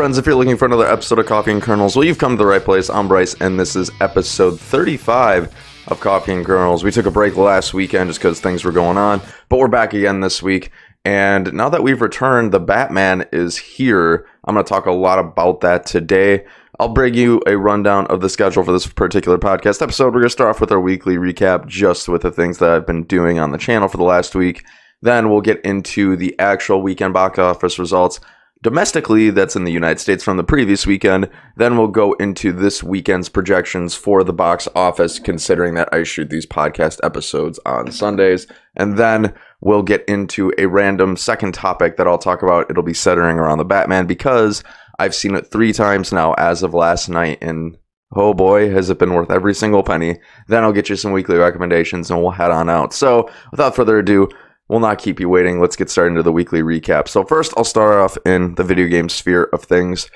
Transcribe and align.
friends. 0.00 0.16
If 0.16 0.24
you're 0.24 0.34
looking 0.34 0.56
for 0.56 0.64
another 0.64 0.86
episode 0.86 1.18
of 1.18 1.26
Coffee 1.26 1.52
and 1.52 1.60
Kernels, 1.60 1.94
well, 1.94 2.06
you've 2.06 2.16
come 2.16 2.32
to 2.32 2.38
the 2.38 2.46
right 2.46 2.64
place. 2.64 2.88
I'm 2.88 3.06
Bryce, 3.06 3.34
and 3.34 3.60
this 3.60 3.76
is 3.76 3.90
episode 4.00 4.58
35 4.58 5.54
of 5.88 6.00
Coffee 6.00 6.32
and 6.32 6.42
Kernels. 6.42 6.82
We 6.82 6.90
took 6.90 7.04
a 7.04 7.10
break 7.10 7.36
last 7.36 7.74
weekend 7.74 8.08
just 8.08 8.18
because 8.18 8.40
things 8.40 8.64
were 8.64 8.72
going 8.72 8.96
on, 8.96 9.20
but 9.50 9.58
we're 9.58 9.68
back 9.68 9.92
again 9.92 10.20
this 10.20 10.42
week. 10.42 10.70
And 11.04 11.52
now 11.52 11.68
that 11.68 11.82
we've 11.82 12.00
returned, 12.00 12.50
the 12.50 12.60
Batman 12.60 13.28
is 13.30 13.58
here. 13.58 14.26
I'm 14.44 14.54
going 14.54 14.64
to 14.64 14.68
talk 14.70 14.86
a 14.86 14.90
lot 14.90 15.18
about 15.18 15.60
that 15.60 15.84
today. 15.84 16.46
I'll 16.78 16.94
bring 16.94 17.12
you 17.12 17.42
a 17.46 17.58
rundown 17.58 18.06
of 18.06 18.22
the 18.22 18.30
schedule 18.30 18.64
for 18.64 18.72
this 18.72 18.86
particular 18.86 19.36
podcast 19.36 19.82
episode. 19.82 20.14
We're 20.14 20.20
going 20.20 20.24
to 20.24 20.30
start 20.30 20.48
off 20.48 20.62
with 20.62 20.72
our 20.72 20.80
weekly 20.80 21.16
recap, 21.16 21.66
just 21.66 22.08
with 22.08 22.22
the 22.22 22.32
things 22.32 22.56
that 22.60 22.70
I've 22.70 22.86
been 22.86 23.02
doing 23.02 23.38
on 23.38 23.50
the 23.50 23.58
channel 23.58 23.86
for 23.86 23.98
the 23.98 24.04
last 24.04 24.34
week. 24.34 24.64
Then 25.02 25.28
we'll 25.28 25.42
get 25.42 25.60
into 25.60 26.16
the 26.16 26.38
actual 26.38 26.80
weekend 26.80 27.12
box 27.12 27.38
office 27.38 27.78
results 27.78 28.18
domestically 28.62 29.30
that's 29.30 29.56
in 29.56 29.64
the 29.64 29.72
United 29.72 29.98
States 29.98 30.22
from 30.22 30.36
the 30.36 30.44
previous 30.44 30.86
weekend. 30.86 31.28
Then 31.56 31.76
we'll 31.76 31.88
go 31.88 32.12
into 32.14 32.52
this 32.52 32.82
weekend's 32.82 33.28
projections 33.28 33.94
for 33.94 34.22
the 34.22 34.32
box 34.32 34.68
office, 34.74 35.18
considering 35.18 35.74
that 35.74 35.92
I 35.92 36.02
shoot 36.02 36.30
these 36.30 36.46
podcast 36.46 37.00
episodes 37.02 37.58
on 37.64 37.90
Sundays. 37.90 38.46
And 38.76 38.98
then 38.98 39.34
we'll 39.60 39.82
get 39.82 40.04
into 40.06 40.52
a 40.58 40.66
random 40.66 41.16
second 41.16 41.54
topic 41.54 41.96
that 41.96 42.06
I'll 42.06 42.18
talk 42.18 42.42
about. 42.42 42.70
It'll 42.70 42.82
be 42.82 42.94
centering 42.94 43.38
around 43.38 43.58
the 43.58 43.64
Batman 43.64 44.06
because 44.06 44.62
I've 44.98 45.14
seen 45.14 45.34
it 45.34 45.50
three 45.50 45.72
times 45.72 46.12
now 46.12 46.34
as 46.34 46.62
of 46.62 46.74
last 46.74 47.08
night. 47.08 47.38
And 47.40 47.78
oh 48.14 48.34
boy, 48.34 48.70
has 48.70 48.90
it 48.90 48.98
been 48.98 49.14
worth 49.14 49.30
every 49.30 49.54
single 49.54 49.82
penny. 49.82 50.18
Then 50.48 50.64
I'll 50.64 50.72
get 50.72 50.90
you 50.90 50.96
some 50.96 51.12
weekly 51.12 51.36
recommendations 51.36 52.10
and 52.10 52.20
we'll 52.20 52.32
head 52.32 52.50
on 52.50 52.68
out. 52.68 52.92
So 52.92 53.30
without 53.50 53.76
further 53.76 53.98
ado, 53.98 54.28
we'll 54.70 54.80
not 54.80 54.98
keep 54.98 55.18
you 55.18 55.28
waiting. 55.28 55.60
Let's 55.60 55.74
get 55.74 55.90
started 55.90 56.12
into 56.12 56.22
the 56.22 56.32
weekly 56.32 56.62
recap. 56.62 57.08
So, 57.08 57.24
first, 57.24 57.52
I'll 57.56 57.64
start 57.64 57.98
off 57.98 58.16
in 58.24 58.54
the 58.54 58.64
video 58.64 58.86
game 58.86 59.08
sphere 59.08 59.44
of 59.52 59.64
things. 59.64 60.08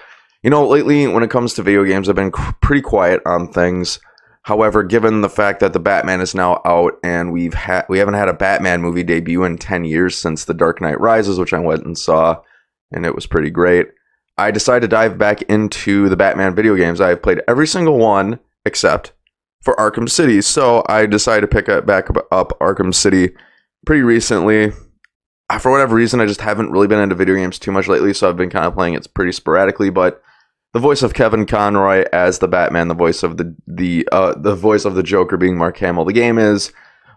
You 0.43 0.51
know, 0.51 0.67
lately, 0.67 1.07
when 1.09 1.25
it 1.25 1.31
comes 1.31 1.55
to 1.55 1.63
video 1.63 1.85
games, 1.85 2.09
I've 2.09 2.15
been 2.15 2.31
pretty 2.31 2.81
quiet 2.81 3.21
on 3.27 3.53
things. 3.53 3.99
However, 4.43 4.83
given 4.83 5.23
the 5.23 5.29
fact 5.29 5.61
that 5.61 5.73
the 5.73 5.81
Batman 5.81 6.21
is 6.21 6.35
now 6.35 6.61
out 6.65 6.99
and 7.03 7.33
we've 7.33 7.55
had 7.55 7.87
we 7.89 7.99
haven't 7.99 8.15
had 8.15 8.29
a 8.29 8.35
Batman 8.35 8.83
movie 8.83 9.03
debut 9.03 9.43
in 9.43 9.59
10 9.59 9.85
years 9.87 10.17
since 10.17 10.45
The 10.45 10.55
Dark 10.55 10.81
Knight 10.81 11.01
Rises, 11.01 11.39
which 11.39 11.55
I 11.55 11.59
went 11.59 11.85
and 11.85 11.97
saw 11.97 12.41
and 12.93 13.07
it 13.07 13.15
was 13.15 13.27
pretty 13.27 13.51
great. 13.51 13.89
I 14.37 14.51
decided 14.51 14.83
to 14.83 14.89
dive 14.89 15.17
back 15.17 15.41
into 15.43 16.11
the 16.11 16.17
Batman 16.17 16.55
video 16.55 16.77
games. 16.77 17.01
I 17.01 17.09
have 17.09 17.23
played 17.23 17.41
every 17.49 17.67
single 17.67 17.97
one 17.97 18.39
except 18.67 19.13
for 19.63 19.75
Arkham 19.77 20.11
City. 20.11 20.43
So, 20.43 20.85
I 20.91 21.07
decided 21.07 21.41
to 21.41 21.49
pick 21.49 21.71
up 21.71 21.87
back 21.87 22.11
up 22.31 22.59
Arkham 22.61 22.95
City 22.95 23.31
pretty 23.85 24.03
recently. 24.03 24.73
Uh, 25.51 25.59
for 25.59 25.71
whatever 25.71 25.95
reason, 25.95 26.21
I 26.21 26.27
just 26.27 26.41
haven't 26.41 26.71
really 26.71 26.87
been 26.87 27.01
into 27.01 27.15
video 27.15 27.35
games 27.35 27.59
too 27.59 27.71
much 27.71 27.87
lately, 27.87 28.15
so 28.15 28.29
I've 28.29 28.37
been 28.37 28.51
kind 28.51 28.65
of 28.67 28.75
playing 28.75 28.95
it 28.95 29.13
pretty 29.15 29.33
sporadically. 29.33 29.91
But 29.91 30.23
the 30.73 30.81
voice 30.81 31.03
of 31.03 31.15
Kevin 31.15 31.47
Conroy 31.47 32.05
as 32.13 32.39
the 32.39 32.49
Batman, 32.49 32.89
the 32.89 32.95
voice 32.95 33.23
of 33.23 33.37
the 33.37 33.55
the 33.67 34.09
uh, 34.11 34.35
the 34.37 34.55
voice 34.55 34.85
of 34.85 34.95
the 34.95 35.03
Joker 35.03 35.37
being 35.37 35.57
Mark 35.57 35.77
Hamill. 35.79 36.05
The 36.05 36.13
game 36.13 36.39
is 36.39 36.73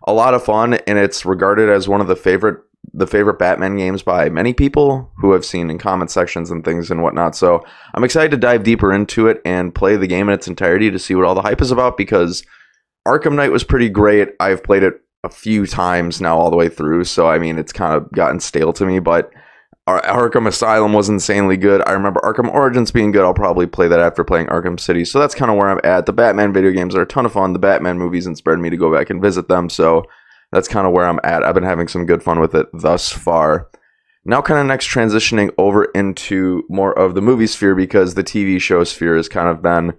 a 0.05 0.13
lot 0.13 0.33
of 0.33 0.43
fun, 0.43 0.75
and 0.75 0.97
it's 0.97 1.25
regarded 1.25 1.69
as 1.69 1.87
one 1.87 2.01
of 2.01 2.07
the 2.07 2.15
favorite 2.15 2.61
the 2.93 3.07
favorite 3.07 3.39
Batman 3.39 3.75
games 3.75 4.01
by 4.01 4.29
many 4.29 4.53
people 4.53 5.11
who 5.17 5.31
have 5.33 5.43
seen 5.43 5.69
in 5.69 5.77
comment 5.77 6.11
sections 6.11 6.51
and 6.51 6.63
things 6.63 6.89
and 6.89 7.03
whatnot. 7.03 7.35
So 7.35 7.63
I'm 7.93 8.03
excited 8.03 8.31
to 8.31 8.37
dive 8.37 8.63
deeper 8.63 8.93
into 8.93 9.27
it 9.27 9.41
and 9.43 9.75
play 9.75 9.97
the 9.97 10.07
game 10.07 10.29
in 10.29 10.33
its 10.33 10.47
entirety 10.47 10.89
to 10.91 10.99
see 10.99 11.15
what 11.15 11.25
all 11.25 11.35
the 11.35 11.41
hype 11.41 11.61
is 11.61 11.71
about 11.71 11.97
because 11.97 12.43
Arkham 13.07 13.35
Knight 13.35 13.51
was 13.51 13.63
pretty 13.63 13.89
great. 13.89 14.29
I've 14.39 14.63
played 14.63 14.83
it 14.83 15.01
a 15.27 15.29
few 15.29 15.67
times 15.67 16.21
now 16.21 16.37
all 16.37 16.49
the 16.49 16.55
way 16.55 16.69
through. 16.69 17.03
So 17.03 17.27
I 17.27 17.37
mean, 17.37 17.59
it's 17.59 17.73
kind 17.73 17.93
of 17.93 18.09
gotten 18.11 18.39
stale 18.39 18.73
to 18.73 18.85
me. 18.85 18.99
But 18.99 19.31
Arkham 19.87 20.47
Asylum 20.47 20.93
was 20.93 21.09
insanely 21.09 21.57
good. 21.57 21.81
I 21.85 21.91
remember 21.91 22.19
Arkham 22.21 22.53
Origins 22.53 22.91
being 22.91 23.11
good. 23.11 23.23
I'll 23.23 23.33
probably 23.33 23.67
play 23.67 23.87
that 23.87 23.99
after 23.99 24.23
playing 24.23 24.47
Arkham 24.47 24.79
City. 24.79 25.05
So 25.05 25.19
that's 25.19 25.35
kind 25.35 25.51
of 25.51 25.57
where 25.57 25.69
I'm 25.69 25.81
at. 25.83 26.05
The 26.05 26.13
Batman 26.13 26.51
video 26.51 26.71
games 26.71 26.95
are 26.95 27.03
a 27.03 27.07
ton 27.07 27.25
of 27.25 27.33
fun. 27.33 27.53
The 27.53 27.59
Batman 27.59 27.97
movies 27.97 28.27
inspired 28.27 28.59
me 28.59 28.69
to 28.69 28.77
go 28.77 28.93
back 28.93 29.09
and 29.09 29.21
visit 29.21 29.47
them. 29.47 29.69
So 29.69 30.03
that's 30.51 30.67
kind 30.67 30.87
of 30.87 30.93
where 30.93 31.05
I'm 31.05 31.19
at. 31.23 31.43
I've 31.43 31.55
been 31.55 31.63
having 31.63 31.87
some 31.87 32.05
good 32.05 32.23
fun 32.23 32.39
with 32.39 32.55
it 32.55 32.67
thus 32.73 33.11
far. 33.11 33.69
Now, 34.25 34.41
kind 34.41 34.59
of 34.59 34.65
next 34.65 34.89
transitioning 34.89 35.53
over 35.57 35.85
into 35.95 36.63
more 36.67 36.97
of 36.99 37.15
the 37.15 37.21
movie 37.21 37.47
sphere 37.47 37.75
because 37.75 38.13
the 38.13 38.25
TV 38.25 38.59
show 38.59 38.83
sphere 38.83 39.15
has 39.15 39.29
kind 39.29 39.47
of 39.47 39.61
been 39.61 39.93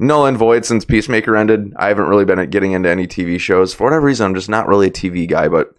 null 0.00 0.26
and 0.26 0.36
void 0.36 0.64
since 0.64 0.84
Peacemaker 0.84 1.36
ended. 1.36 1.72
I 1.76 1.88
haven't 1.88 2.08
really 2.08 2.24
been 2.24 2.48
getting 2.50 2.72
into 2.72 2.88
any 2.88 3.06
TV 3.06 3.38
shows. 3.38 3.74
For 3.74 3.84
whatever 3.84 4.06
reason, 4.06 4.26
I'm 4.26 4.34
just 4.34 4.48
not 4.48 4.66
really 4.66 4.88
a 4.88 4.90
TV 4.90 5.28
guy. 5.28 5.46
But 5.46 5.74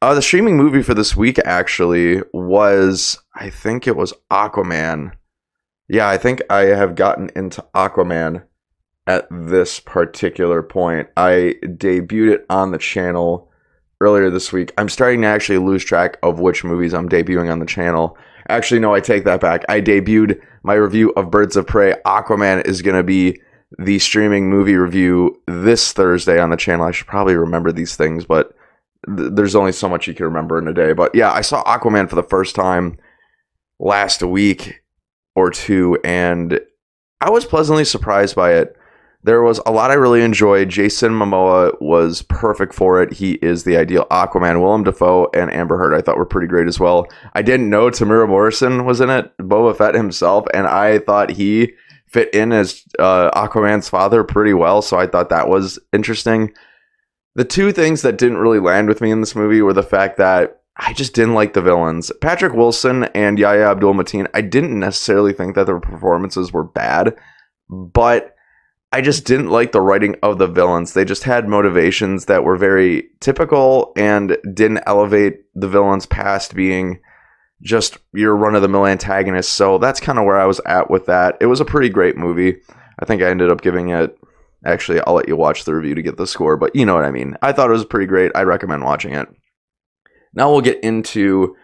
uh, 0.00 0.14
the 0.14 0.22
streaming 0.22 0.56
movie 0.56 0.82
for 0.82 0.94
this 0.94 1.16
week 1.16 1.38
actually 1.44 2.22
was, 2.32 3.18
I 3.34 3.50
think 3.50 3.86
it 3.86 3.96
was 3.96 4.14
Aquaman. 4.30 5.12
Yeah, 5.88 6.08
I 6.08 6.16
think 6.16 6.40
I 6.48 6.66
have 6.66 6.94
gotten 6.94 7.30
into 7.36 7.64
Aquaman 7.74 8.44
at 9.06 9.26
this 9.30 9.80
particular 9.80 10.62
point. 10.62 11.08
I 11.16 11.56
debuted 11.62 12.34
it 12.34 12.46
on 12.48 12.70
the 12.70 12.78
channel 12.78 13.50
earlier 14.00 14.30
this 14.30 14.52
week. 14.52 14.72
I'm 14.78 14.88
starting 14.88 15.22
to 15.22 15.26
actually 15.26 15.58
lose 15.58 15.84
track 15.84 16.16
of 16.22 16.40
which 16.40 16.64
movies 16.64 16.94
I'm 16.94 17.08
debuting 17.08 17.50
on 17.50 17.58
the 17.58 17.66
channel. 17.66 18.16
Actually, 18.48 18.80
no, 18.80 18.94
I 18.94 19.00
take 19.00 19.24
that 19.24 19.40
back. 19.40 19.64
I 19.68 19.80
debuted 19.80 20.40
my 20.62 20.74
review 20.74 21.12
of 21.16 21.30
Birds 21.30 21.56
of 21.56 21.66
Prey. 21.66 21.94
Aquaman 22.06 22.66
is 22.66 22.82
going 22.82 22.96
to 22.96 23.02
be 23.02 23.40
the 23.78 23.98
streaming 23.98 24.50
movie 24.50 24.76
review 24.76 25.40
this 25.46 25.92
Thursday 25.92 26.40
on 26.40 26.50
the 26.50 26.56
channel. 26.56 26.86
I 26.86 26.92
should 26.92 27.06
probably 27.06 27.34
remember 27.34 27.72
these 27.72 27.96
things, 27.96 28.24
but 28.24 28.54
th- 29.16 29.30
there's 29.32 29.56
only 29.56 29.72
so 29.72 29.88
much 29.88 30.06
you 30.06 30.14
can 30.14 30.26
remember 30.26 30.58
in 30.58 30.68
a 30.68 30.72
day. 30.72 30.92
But 30.92 31.14
yeah, 31.14 31.32
I 31.32 31.40
saw 31.40 31.62
Aquaman 31.64 32.08
for 32.08 32.16
the 32.16 32.22
first 32.22 32.54
time 32.54 32.98
last 33.78 34.22
week 34.22 34.82
or 35.34 35.50
two, 35.50 35.98
and 36.04 36.60
I 37.20 37.30
was 37.30 37.44
pleasantly 37.44 37.84
surprised 37.84 38.36
by 38.36 38.54
it. 38.54 38.76
There 39.24 39.42
was 39.42 39.58
a 39.64 39.72
lot 39.72 39.90
I 39.90 39.94
really 39.94 40.22
enjoyed. 40.22 40.68
Jason 40.68 41.12
Momoa 41.12 41.80
was 41.80 42.20
perfect 42.22 42.74
for 42.74 43.02
it. 43.02 43.14
He 43.14 43.32
is 43.34 43.64
the 43.64 43.78
ideal 43.78 44.06
Aquaman. 44.10 44.60
Willem 44.60 44.84
Dafoe 44.84 45.30
and 45.32 45.50
Amber 45.50 45.78
Heard 45.78 45.94
I 45.94 46.02
thought 46.02 46.18
were 46.18 46.26
pretty 46.26 46.46
great 46.46 46.68
as 46.68 46.78
well. 46.78 47.06
I 47.32 47.40
didn't 47.40 47.70
know 47.70 47.88
Temuera 47.88 48.28
Morrison 48.28 48.84
was 48.84 49.00
in 49.00 49.08
it, 49.08 49.34
Boba 49.38 49.74
Fett 49.74 49.94
himself, 49.94 50.44
and 50.52 50.66
I 50.66 50.98
thought 50.98 51.30
he 51.30 51.72
fit 52.14 52.32
in 52.32 52.52
as 52.52 52.84
uh, 53.00 53.28
Aquaman's 53.32 53.88
father 53.88 54.22
pretty 54.22 54.54
well. 54.54 54.80
So 54.82 54.96
I 54.96 55.08
thought 55.08 55.30
that 55.30 55.48
was 55.48 55.80
interesting. 55.92 56.54
The 57.34 57.44
two 57.44 57.72
things 57.72 58.02
that 58.02 58.18
didn't 58.18 58.38
really 58.38 58.60
land 58.60 58.86
with 58.86 59.00
me 59.00 59.10
in 59.10 59.20
this 59.20 59.34
movie 59.34 59.60
were 59.60 59.72
the 59.72 59.82
fact 59.82 60.16
that 60.18 60.62
I 60.76 60.92
just 60.92 61.12
didn't 61.12 61.34
like 61.34 61.54
the 61.54 61.60
villains. 61.60 62.12
Patrick 62.20 62.52
Wilson 62.52 63.04
and 63.16 63.36
Yahya 63.36 63.66
Abdul 63.66 63.94
Mateen, 63.94 64.28
I 64.32 64.42
didn't 64.42 64.78
necessarily 64.78 65.32
think 65.32 65.56
that 65.56 65.66
their 65.66 65.80
performances 65.80 66.52
were 66.52 66.62
bad, 66.62 67.16
but 67.68 68.36
I 68.92 69.00
just 69.00 69.24
didn't 69.24 69.50
like 69.50 69.72
the 69.72 69.80
writing 69.80 70.14
of 70.22 70.38
the 70.38 70.46
villains. 70.46 70.92
They 70.92 71.04
just 71.04 71.24
had 71.24 71.48
motivations 71.48 72.26
that 72.26 72.44
were 72.44 72.56
very 72.56 73.08
typical 73.18 73.92
and 73.96 74.38
didn't 74.54 74.84
elevate 74.86 75.40
the 75.54 75.68
villains 75.68 76.06
past 76.06 76.54
being 76.54 77.00
just 77.62 77.98
your 78.12 78.36
run 78.36 78.54
of 78.54 78.62
the 78.62 78.68
mill 78.68 78.86
antagonist. 78.86 79.54
So 79.54 79.78
that's 79.78 80.00
kind 80.00 80.18
of 80.18 80.24
where 80.24 80.38
I 80.38 80.46
was 80.46 80.60
at 80.66 80.90
with 80.90 81.06
that. 81.06 81.36
It 81.40 81.46
was 81.46 81.60
a 81.60 81.64
pretty 81.64 81.88
great 81.88 82.16
movie. 82.16 82.56
I 82.98 83.04
think 83.04 83.22
I 83.22 83.30
ended 83.30 83.50
up 83.50 83.62
giving 83.62 83.90
it. 83.90 84.16
Actually, 84.66 85.00
I'll 85.00 85.14
let 85.14 85.28
you 85.28 85.36
watch 85.36 85.64
the 85.64 85.74
review 85.74 85.94
to 85.94 86.02
get 86.02 86.16
the 86.16 86.26
score, 86.26 86.56
but 86.56 86.74
you 86.74 86.86
know 86.86 86.94
what 86.94 87.04
I 87.04 87.10
mean. 87.10 87.36
I 87.42 87.52
thought 87.52 87.68
it 87.68 87.74
was 87.74 87.84
pretty 87.84 88.06
great. 88.06 88.32
I 88.34 88.42
recommend 88.42 88.82
watching 88.82 89.14
it. 89.14 89.28
Now 90.34 90.50
we'll 90.50 90.62
get 90.62 90.82
into 90.82 91.54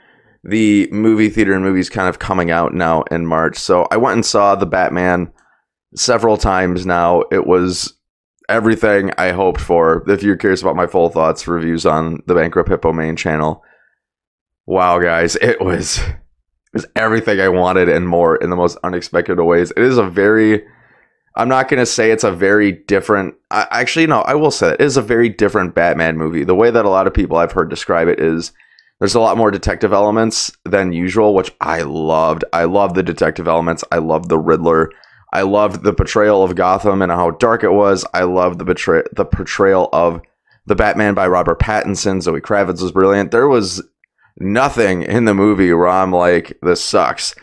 the 0.45 0.89
movie 0.91 1.29
theater 1.29 1.55
and 1.55 1.65
movies 1.65 1.91
kind 1.91 2.09
of 2.09 2.19
coming 2.19 2.51
out 2.51 2.75
now 2.75 3.03
in 3.11 3.27
March. 3.27 3.59
So 3.59 3.87
I 3.91 3.97
went 3.97 4.15
and 4.15 4.27
saw 4.27 4.55
The 4.55 4.67
Batman 4.67 5.33
several 5.95 6.37
times 6.37 6.87
now. 6.87 7.25
It 7.31 7.47
was 7.47 7.95
everything 8.49 9.13
I 9.19 9.33
hoped 9.33 9.61
for. 9.61 10.05
If 10.09 10.23
you're 10.23 10.37
curious 10.37 10.63
about 10.63 10.77
my 10.77 10.87
full 10.87 11.09
thoughts, 11.09 11.47
reviews 11.47 11.87
on 11.87 12.23
the 12.27 12.35
Bankrupt 12.35 12.69
Hippo 12.69 12.93
main 12.93 13.17
channel 13.17 13.63
wow, 14.71 15.01
guys, 15.01 15.37
it 15.37 15.61
was 15.61 15.99
it 15.99 16.75
was 16.75 16.87
everything 16.95 17.41
I 17.41 17.49
wanted 17.49 17.89
and 17.89 18.07
more 18.07 18.37
in 18.37 18.51
the 18.51 18.57
most 18.57 18.79
unexpected 18.85 19.41
ways. 19.41 19.73
It 19.73 19.83
is 19.83 19.99
a 19.99 20.09
very 20.09 20.63
I'm 21.37 21.49
not 21.49 21.69
going 21.69 21.79
to 21.79 21.87
say 21.87 22.11
it's 22.11 22.25
a 22.25 22.33
very 22.33 22.73
different. 22.73 23.35
I, 23.51 23.67
actually, 23.71 24.07
no, 24.07 24.21
I 24.23 24.35
will 24.35 24.51
say 24.51 24.73
it 24.73 24.81
is 24.81 24.97
a 24.97 25.03
very 25.03 25.29
different 25.29 25.75
Batman 25.75 26.17
movie. 26.17 26.45
The 26.45 26.57
way 26.57 26.71
that 26.71 26.85
a 26.85 26.91
lot 26.91 27.07
of 27.07 27.15
people 27.15 27.37
I've 27.37 27.53
heard 27.53 27.71
describe 27.71 28.09
it 28.09 28.21
is 28.21 28.53
there's 28.99 29.15
a 29.15 29.21
lot 29.21 29.37
more 29.37 29.51
detective 29.51 29.93
elements 29.93 30.51
than 30.65 30.93
usual, 30.93 31.35
which 31.35 31.53
I 31.61 31.83
loved. 31.83 32.45
I 32.53 32.65
love 32.65 32.95
the 32.95 33.03
detective 33.03 33.49
elements. 33.49 33.85
I 33.91 33.99
love 33.99 34.29
the 34.29 34.39
Riddler. 34.39 34.91
I 35.33 35.43
loved 35.43 35.85
the 35.85 35.95
portrayal 35.95 36.43
of 36.43 36.57
Gotham 36.57 37.01
and 37.01 37.13
how 37.13 37.31
dark 37.31 37.65
it 37.65 37.73
was. 37.73 38.05
I 38.13 38.25
loved 38.25 38.59
the 38.59 38.65
betray- 38.65 39.09
the 39.13 39.25
portrayal 39.25 39.89
of 39.93 40.21
the 40.67 40.75
Batman 40.75 41.15
by 41.15 41.29
Robert 41.29 41.61
Pattinson. 41.61 42.21
Zoe 42.21 42.41
Kravitz 42.41 42.83
was 42.83 42.93
brilliant. 42.93 43.31
There 43.31 43.49
was 43.49 43.83
nothing 44.39 45.03
in 45.03 45.25
the 45.25 45.35
movie 45.35 45.73
where 45.73 45.89
I'm 45.89 46.13
like, 46.13 46.59
this 46.63 46.83
sucks. 46.83 47.35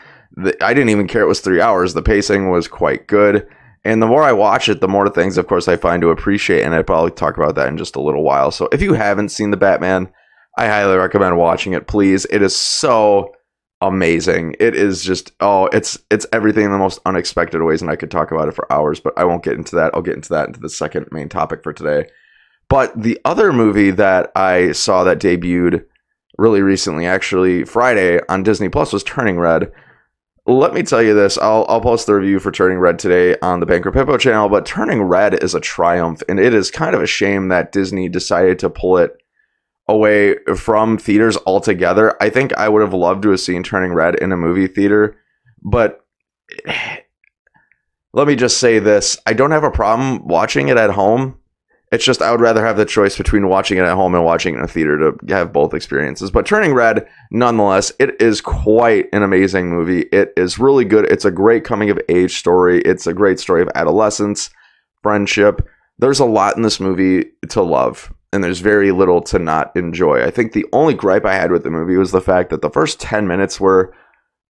I 0.62 0.74
didn't 0.74 0.90
even 0.90 1.08
care 1.08 1.22
it 1.22 1.28
was 1.28 1.42
three 1.42 1.62
hours. 1.62 1.94
The 1.94 2.04
pacing 2.04 2.50
was 2.50 2.68
quite 2.68 3.08
good. 3.08 3.48
And 3.84 4.02
the 4.02 4.08
more 4.08 4.24
I 4.24 4.34
watch 4.34 4.70
it, 4.70 4.82
the 4.82 4.88
more 4.88 5.08
things, 5.10 5.38
of 5.38 5.48
course, 5.48 5.68
I 5.68 5.78
find 5.78 6.02
to 6.02 6.10
appreciate. 6.10 6.64
And 6.64 6.76
I 6.76 6.82
probably 6.82 7.12
talk 7.12 7.38
about 7.38 7.56
that 7.56 7.70
in 7.70 7.78
just 7.78 7.96
a 7.96 8.02
little 8.02 8.24
while. 8.24 8.52
So 8.52 8.68
if 8.72 8.82
you 8.82 8.94
haven't 8.94 9.30
seen 9.30 9.52
The 9.52 9.58
Batman, 9.58 10.10
I 10.58 10.68
highly 10.68 10.98
recommend 10.98 11.38
watching 11.38 11.74
it, 11.74 11.88
please. 11.88 12.26
It 12.26 12.42
is 12.42 12.56
so 12.56 13.34
amazing. 13.82 14.56
It 14.60 14.76
is 14.76 15.04
just 15.04 15.32
oh, 15.40 15.68
it's 15.68 16.00
it's 16.10 16.26
everything 16.34 16.66
in 16.66 16.72
the 16.72 16.78
most 16.78 17.00
unexpected 17.06 17.62
ways, 17.62 17.82
and 17.82 17.92
I 17.92 17.96
could 17.96 18.12
talk 18.12 18.32
about 18.32 18.48
it 18.48 18.56
for 18.56 18.72
hours, 18.72 19.00
but 19.00 19.14
I 19.18 19.24
won't 19.24 19.44
get 19.44 19.54
into 19.54 19.76
that. 19.76 19.94
I'll 19.94 20.02
get 20.02 20.16
into 20.16 20.30
that 20.30 20.48
into 20.48 20.60
the 20.60 20.70
second 20.70 21.08
main 21.12 21.30
topic 21.30 21.64
for 21.64 21.74
today. 21.74 22.10
But 22.70 23.00
the 23.02 23.20
other 23.24 23.54
movie 23.54 23.92
that 23.92 24.32
I 24.36 24.72
saw 24.74 25.04
that 25.04 25.20
debuted 25.20 25.86
really 26.38 26.62
recently, 26.62 27.06
actually 27.06 27.64
Friday 27.64 28.20
on 28.30 28.44
Disney 28.44 28.70
Plus, 28.70 28.94
was 28.94 29.04
Turning 29.04 29.40
Red. 29.40 29.72
Let 30.46 30.74
me 30.74 30.84
tell 30.84 31.02
you 31.02 31.14
this. 31.14 31.38
I'll, 31.38 31.66
I'll 31.68 31.82
post 31.82 32.08
the 32.08 32.16
review 32.16 32.40
for 32.40 32.52
Turning 32.52 32.80
Red 32.80 33.00
today 33.00 33.38
on 33.42 33.60
the 33.60 33.66
Bankrupt 33.66 33.98
Hippo 33.98 34.18
channel, 34.18 34.48
but 34.48 34.66
Turning 34.66 35.04
Red 35.04 35.44
is 35.44 35.54
a 35.54 35.60
triumph, 35.60 36.22
and 36.30 36.40
it 36.40 36.54
is 36.54 36.72
kind 36.72 36.96
of 36.96 37.02
a 37.02 37.08
shame 37.08 37.50
that 37.50 37.72
Disney 37.72 38.08
decided 38.08 38.60
to 38.60 38.70
pull 38.70 38.98
it 38.98 39.18
away 39.88 40.36
from 40.56 40.98
theaters 40.98 41.38
altogether. 41.46 42.16
I 42.22 42.30
think 42.30 42.54
I 42.54 42.70
would 42.70 42.82
have 42.82 42.94
loved 42.94 43.24
to 43.24 43.32
have 43.32 43.40
seen 43.40 43.64
Turning 43.64 43.94
Red 43.94 44.16
in 44.16 44.32
a 44.32 44.38
movie 44.38 44.68
theater, 44.68 45.18
but 45.62 46.06
let 48.14 48.28
me 48.28 48.36
just 48.36 48.58
say 48.58 48.80
this 48.80 49.18
I 49.26 49.34
don't 49.34 49.52
have 49.52 49.64
a 49.64 49.72
problem 49.72 50.28
watching 50.28 50.70
it 50.70 50.78
at 50.78 50.92
home. 50.92 51.40
It's 51.92 52.04
just 52.04 52.22
I 52.22 52.32
would 52.32 52.42
rather 52.42 52.66
have 52.66 52.76
the 52.76 52.86
choice 52.86 53.18
between 53.18 53.48
watching 53.48 53.78
it 53.78 53.86
at 53.86 53.96
home 53.96 54.14
and 54.14 54.26
watching 54.26 54.54
it 54.54 54.58
in 54.58 54.64
a 54.64 54.68
theater 54.68 54.98
to 54.98 55.34
have 55.34 55.54
both 55.54 55.74
experiences. 55.74 56.32
But 56.32 56.46
Turning 56.46 56.74
Red, 56.74 57.08
nonetheless, 57.32 57.94
it 57.98 58.22
is 58.22 58.42
quite 58.42 59.08
an 59.14 59.24
amazing 59.24 59.70
movie. 59.70 60.02
It 60.12 60.34
is 60.36 60.60
really 60.60 60.84
good. 60.84 61.06
It's 61.06 61.24
a 61.26 61.32
great 61.32 61.64
coming 61.64 61.90
of 61.90 62.00
age 62.10 62.38
story. 62.38 62.82
It's 62.82 63.08
a 63.08 63.14
great 63.14 63.40
story 63.40 63.62
of 63.62 63.70
adolescence, 63.74 64.50
friendship. 65.02 65.66
There's 65.98 66.20
a 66.20 66.26
lot 66.26 66.58
in 66.58 66.62
this 66.62 66.80
movie 66.80 67.32
to 67.50 67.62
love 67.62 68.14
and 68.34 68.44
there's 68.44 68.60
very 68.60 68.92
little 68.92 69.22
to 69.22 69.40
not 69.40 69.76
enjoy. 69.76 70.24
I 70.24 70.32
think 70.32 70.52
the 70.52 70.66
only 70.74 70.94
gripe 70.94 71.26
I 71.26 71.34
had 71.34 71.52
with 71.52 71.64
the 71.64 71.72
movie 71.72 71.98
was 71.98 72.12
the 72.12 72.22
fact 72.22 72.50
that 72.50 72.62
the 72.62 72.70
first 72.70 73.00
10 73.00 73.28
minutes 73.28 73.60
were 73.60 73.94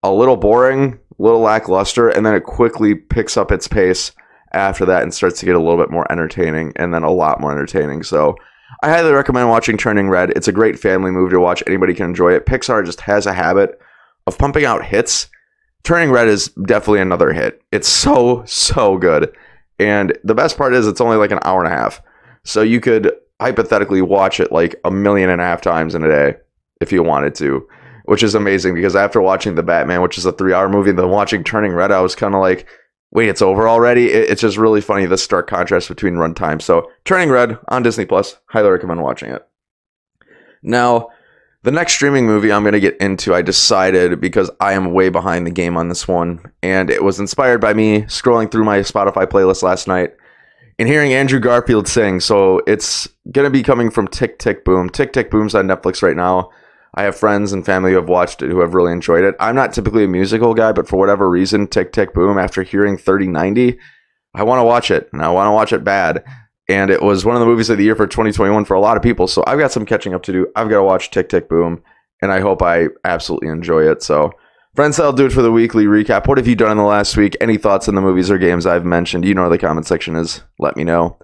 a 0.04 0.12
little 0.12 0.38
boring, 0.38 1.00
a 1.18 1.24
little 1.24 1.40
lackluster, 1.40 2.10
and 2.10 2.26
then 2.26 2.36
it 2.36 2.44
quickly 2.44 2.96
picks 2.96 3.38
up 3.38 3.52
its 3.52 3.68
pace 3.68 4.12
after 4.54 4.86
that 4.86 5.04
and 5.04 5.14
starts 5.14 5.40
to 5.40 5.46
get 5.46 5.56
a 5.56 5.60
little 5.60 5.78
bit 5.78 5.92
more 5.92 6.10
entertaining 6.12 6.74
and 6.76 6.94
then 6.94 7.04
a 7.04 7.12
lot 7.12 7.40
more 7.40 7.52
entertaining. 7.52 8.04
So 8.04 8.36
I 8.84 8.90
highly 8.90 9.12
recommend 9.12 9.50
watching 9.50 9.78
Turning 9.78 10.10
Red. 10.10 10.32
It's 10.32 10.48
a 10.48 10.54
great 10.54 10.80
family 10.80 11.12
movie 11.12 11.34
to 11.34 11.40
watch. 11.40 11.64
Anybody 11.68 11.94
can 11.94 12.08
enjoy 12.08 12.34
it. 12.34 12.46
Pixar 12.46 12.86
just 12.86 13.02
has 13.02 13.26
a 13.26 13.34
habit 13.34 13.80
of 14.28 14.38
pumping 14.38 14.66
out 14.66 14.86
hits. 14.86 15.28
Turning 15.84 16.12
Red 16.12 16.28
is 16.28 16.50
definitely 16.66 17.02
another 17.02 17.34
hit. 17.34 17.62
It's 17.72 17.88
so, 17.88 18.44
so 18.46 18.98
good. 18.98 19.36
And 19.80 20.18
the 20.24 20.36
best 20.36 20.58
part 20.58 20.74
is 20.74 20.88
it's 20.88 21.02
only 21.02 21.18
like 21.18 21.32
an 21.32 21.40
hour 21.44 21.64
and 21.64 21.72
a 21.72 21.76
half. 21.76 22.02
So 22.44 22.62
you 22.62 22.80
could 22.80 23.12
hypothetically 23.42 24.02
watch 24.02 24.40
it 24.40 24.52
like 24.52 24.76
a 24.86 24.92
million 24.92 25.30
and 25.30 25.42
a 25.42 25.44
half 25.44 25.62
times 25.62 25.96
in 25.96 26.04
a 26.04 26.08
day 26.08 26.38
if 26.80 26.92
you 26.92 27.02
wanted 27.02 27.34
to, 27.36 27.68
which 28.06 28.24
is 28.24 28.36
amazing 28.36 28.76
because 28.76 28.96
after 28.96 29.22
watching 29.22 29.56
The 29.56 29.64
Batman, 29.64 30.02
which 30.02 30.18
is 30.18 30.26
a 30.26 30.32
three 30.32 30.54
hour 30.54 30.70
movie, 30.70 30.92
then 30.92 31.10
watching 31.10 31.44
Turning 31.44 31.74
Red, 31.74 31.92
I 31.92 32.02
was 32.02 32.16
kind 32.16 32.36
of 32.36 32.42
like, 32.42 32.68
wait, 33.12 33.30
it's 33.30 33.42
over 33.42 33.68
already? 33.68 34.08
it's 34.08 34.42
just 34.42 34.58
really 34.58 34.82
funny 34.82 35.06
the 35.06 35.18
stark 35.18 35.48
contrast 35.48 35.88
between 35.90 36.16
runtime. 36.16 36.62
So, 36.62 36.90
Turning 37.06 37.30
Red 37.30 37.58
on 37.68 37.84
Disney 37.84 38.06
Plus, 38.06 38.38
highly 38.46 38.70
recommend 38.70 39.02
watching 39.02 39.30
it. 39.32 39.48
Now, 40.64 41.10
the 41.64 41.72
next 41.72 41.94
streaming 41.94 42.26
movie 42.26 42.52
I'm 42.52 42.64
going 42.64 42.74
to 42.74 42.80
get 42.80 42.98
into, 42.98 43.36
I 43.36 43.42
decided 43.42 44.20
because 44.20 44.50
I 44.60 44.74
am 44.74 44.94
way 44.94 45.10
behind 45.10 45.46
the 45.46 45.52
game 45.52 45.78
on 45.78 45.90
this 45.90 46.08
one, 46.08 46.52
and 46.64 46.90
it 46.90 47.04
was 47.04 47.20
inspired 47.20 47.62
by 47.62 47.74
me 47.74 48.02
scrolling 48.04 48.52
through 48.52 48.64
my 48.64 48.80
Spotify 48.80 49.26
playlist 49.26 49.62
last 49.62 49.88
night 49.88 50.14
and 50.80 50.88
hearing 50.88 51.14
Andrew 51.14 51.40
Garfield 51.40 51.88
sing. 51.88 52.20
So 52.20 52.62
it's 52.66 53.08
going 53.32 53.46
to 53.46 53.52
be 53.52 53.62
coming 53.62 53.92
from 53.92 54.08
Tick 54.08 54.40
Tick 54.40 54.66
Boom. 54.66 54.90
Tick 54.90 55.14
Tick 55.14 55.30
Boom's 55.30 55.54
on 55.54 55.68
Netflix 55.68 56.02
right 56.02 56.16
now. 56.16 56.50
I 56.94 57.04
have 57.04 57.16
friends 57.16 57.54
and 57.54 57.66
family 57.66 57.92
who 57.92 57.98
have 57.98 58.10
watched 58.10 58.42
it 58.42 58.50
who 58.50 58.60
have 58.60 58.74
really 58.74 58.92
enjoyed 58.92 59.24
it. 59.24 59.36
I'm 59.40 59.56
not 59.56 59.74
typically 59.74 60.04
a 60.04 60.10
musical 60.10 60.54
guy, 60.54 60.72
but 60.72 60.88
for 60.88 60.98
whatever 60.98 61.30
reason, 61.30 61.68
Tick 61.68 61.94
Tick 61.94 62.14
Boom, 62.14 62.38
after 62.38 62.64
hearing 62.64 62.98
3090, 62.98 63.80
I 64.34 64.44
want 64.44 64.60
to 64.60 64.66
watch 64.66 64.92
it, 64.92 65.10
and 65.14 65.22
I 65.22 65.30
want 65.30 65.48
to 65.48 65.52
watch 65.52 65.74
it 65.74 65.84
bad. 65.84 66.24
And 66.70 66.90
it 66.90 67.02
was 67.02 67.26
one 67.26 67.36
of 67.36 67.40
the 67.40 67.46
movies 67.46 67.70
of 67.70 67.78
the 67.78 67.84
year 67.84 67.96
for 67.96 68.08
2021 68.08 68.66
for 68.66 68.76
a 68.76 68.80
lot 68.80 68.98
of 68.98 69.04
people. 69.04 69.28
So 69.28 69.44
I've 69.48 69.60
got 69.60 69.72
some 69.72 69.86
catching 69.86 70.14
up 70.14 70.24
to 70.24 70.32
do. 70.32 70.48
I've 70.56 70.70
got 70.70 70.78
to 70.78 70.84
watch 70.84 71.12
Tick 71.12 71.30
Tick 71.30 71.50
Boom, 71.50 71.84
and 72.22 72.32
I 72.32 72.40
hope 72.40 72.62
I 72.62 72.88
absolutely 73.04 73.50
enjoy 73.50 73.90
it. 73.90 74.04
So 74.04 74.32
Friends, 74.76 74.96
that'll 74.96 75.12
do 75.12 75.26
it 75.26 75.34
for 75.34 75.42
the 75.42 75.52
weekly 75.52 75.84
recap. 75.84 76.28
What 76.28 76.38
have 76.38 76.48
you 76.48 76.56
done 76.56 76.72
in 76.72 76.78
the 76.78 76.84
last 76.84 77.18
week? 77.18 77.36
Any 77.42 77.58
thoughts 77.58 77.90
on 77.90 77.96
the 77.96 78.02
movies 78.02 78.32
or 78.32 78.38
games 78.38 78.66
I've 78.66 78.86
mentioned? 78.86 79.26
You 79.26 79.34
know 79.34 79.42
where 79.42 79.50
the 79.50 79.58
comment 79.58 79.86
section 79.86 80.16
is. 80.16 80.44
Let 80.60 80.78
me 80.78 80.86
know. 80.86 81.18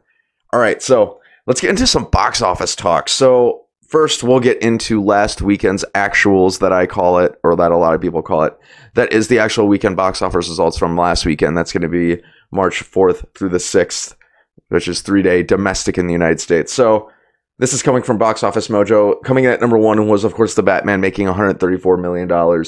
All 0.51 0.59
right, 0.59 0.81
so 0.81 1.21
let's 1.45 1.61
get 1.61 1.69
into 1.69 1.87
some 1.87 2.09
box 2.09 2.41
office 2.41 2.75
talk. 2.75 3.07
So, 3.07 3.66
first, 3.87 4.23
we'll 4.23 4.39
get 4.39 4.61
into 4.61 5.03
last 5.03 5.41
weekend's 5.41 5.83
actuals 5.95 6.59
that 6.59 6.71
I 6.71 6.85
call 6.85 7.19
it, 7.19 7.39
or 7.43 7.55
that 7.55 7.71
a 7.71 7.77
lot 7.77 7.93
of 7.95 8.01
people 8.01 8.21
call 8.21 8.43
it. 8.43 8.57
That 8.95 9.11
is 9.11 9.27
the 9.27 9.39
actual 9.39 9.67
weekend 9.67 9.97
box 9.97 10.21
office 10.21 10.49
results 10.49 10.77
from 10.77 10.97
last 10.97 11.25
weekend. 11.25 11.57
That's 11.57 11.73
going 11.73 11.81
to 11.81 11.89
be 11.89 12.21
March 12.51 12.83
4th 12.83 13.25
through 13.33 13.49
the 13.49 13.57
6th, 13.57 14.15
which 14.69 14.87
is 14.87 15.01
three 15.01 15.21
day 15.21 15.43
domestic 15.43 15.97
in 15.97 16.07
the 16.07 16.13
United 16.13 16.39
States. 16.39 16.71
So, 16.71 17.11
this 17.59 17.73
is 17.73 17.81
coming 17.81 18.03
from 18.03 18.19
Box 18.19 18.43
Office 18.43 18.67
Mojo. 18.67 19.15
Coming 19.23 19.45
in 19.45 19.49
at 19.49 19.61
number 19.61 19.79
one 19.79 20.07
was, 20.07 20.23
of 20.23 20.35
course, 20.35 20.53
The 20.53 20.61
Batman, 20.61 21.01
making 21.01 21.25
$134 21.25 21.99
million. 21.99 22.63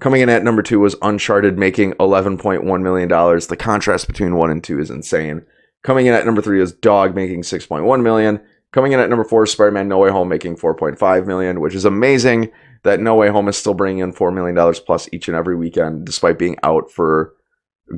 Coming 0.00 0.20
in 0.20 0.28
at 0.28 0.42
number 0.42 0.60
two 0.60 0.80
was 0.80 0.96
Uncharted, 1.00 1.56
making 1.56 1.94
$11.1 1.94 2.82
million. 2.82 3.08
The 3.08 3.56
contrast 3.58 4.06
between 4.06 4.36
one 4.36 4.50
and 4.50 4.62
two 4.62 4.78
is 4.80 4.90
insane. 4.90 5.46
Coming 5.82 6.06
in 6.06 6.12
at 6.12 6.26
number 6.26 6.42
three 6.42 6.60
is 6.60 6.72
Dog, 6.72 7.14
making 7.14 7.40
$6.1 7.40 8.02
million. 8.02 8.40
Coming 8.74 8.90
in 8.90 8.98
at 8.98 9.08
number 9.08 9.22
four 9.22 9.44
is 9.44 9.52
Spider-Man 9.52 9.86
No 9.86 9.98
Way 9.98 10.10
Home, 10.10 10.28
making 10.28 10.56
4.5 10.56 11.26
million, 11.28 11.60
which 11.60 11.76
is 11.76 11.84
amazing 11.84 12.50
that 12.82 12.98
No 12.98 13.14
Way 13.14 13.28
Home 13.28 13.46
is 13.46 13.56
still 13.56 13.72
bringing 13.72 14.02
in 14.02 14.12
$4 14.12 14.34
million 14.34 14.74
plus 14.84 15.08
each 15.12 15.28
and 15.28 15.36
every 15.36 15.54
weekend, 15.54 16.04
despite 16.04 16.40
being 16.40 16.56
out 16.64 16.90
for, 16.90 17.34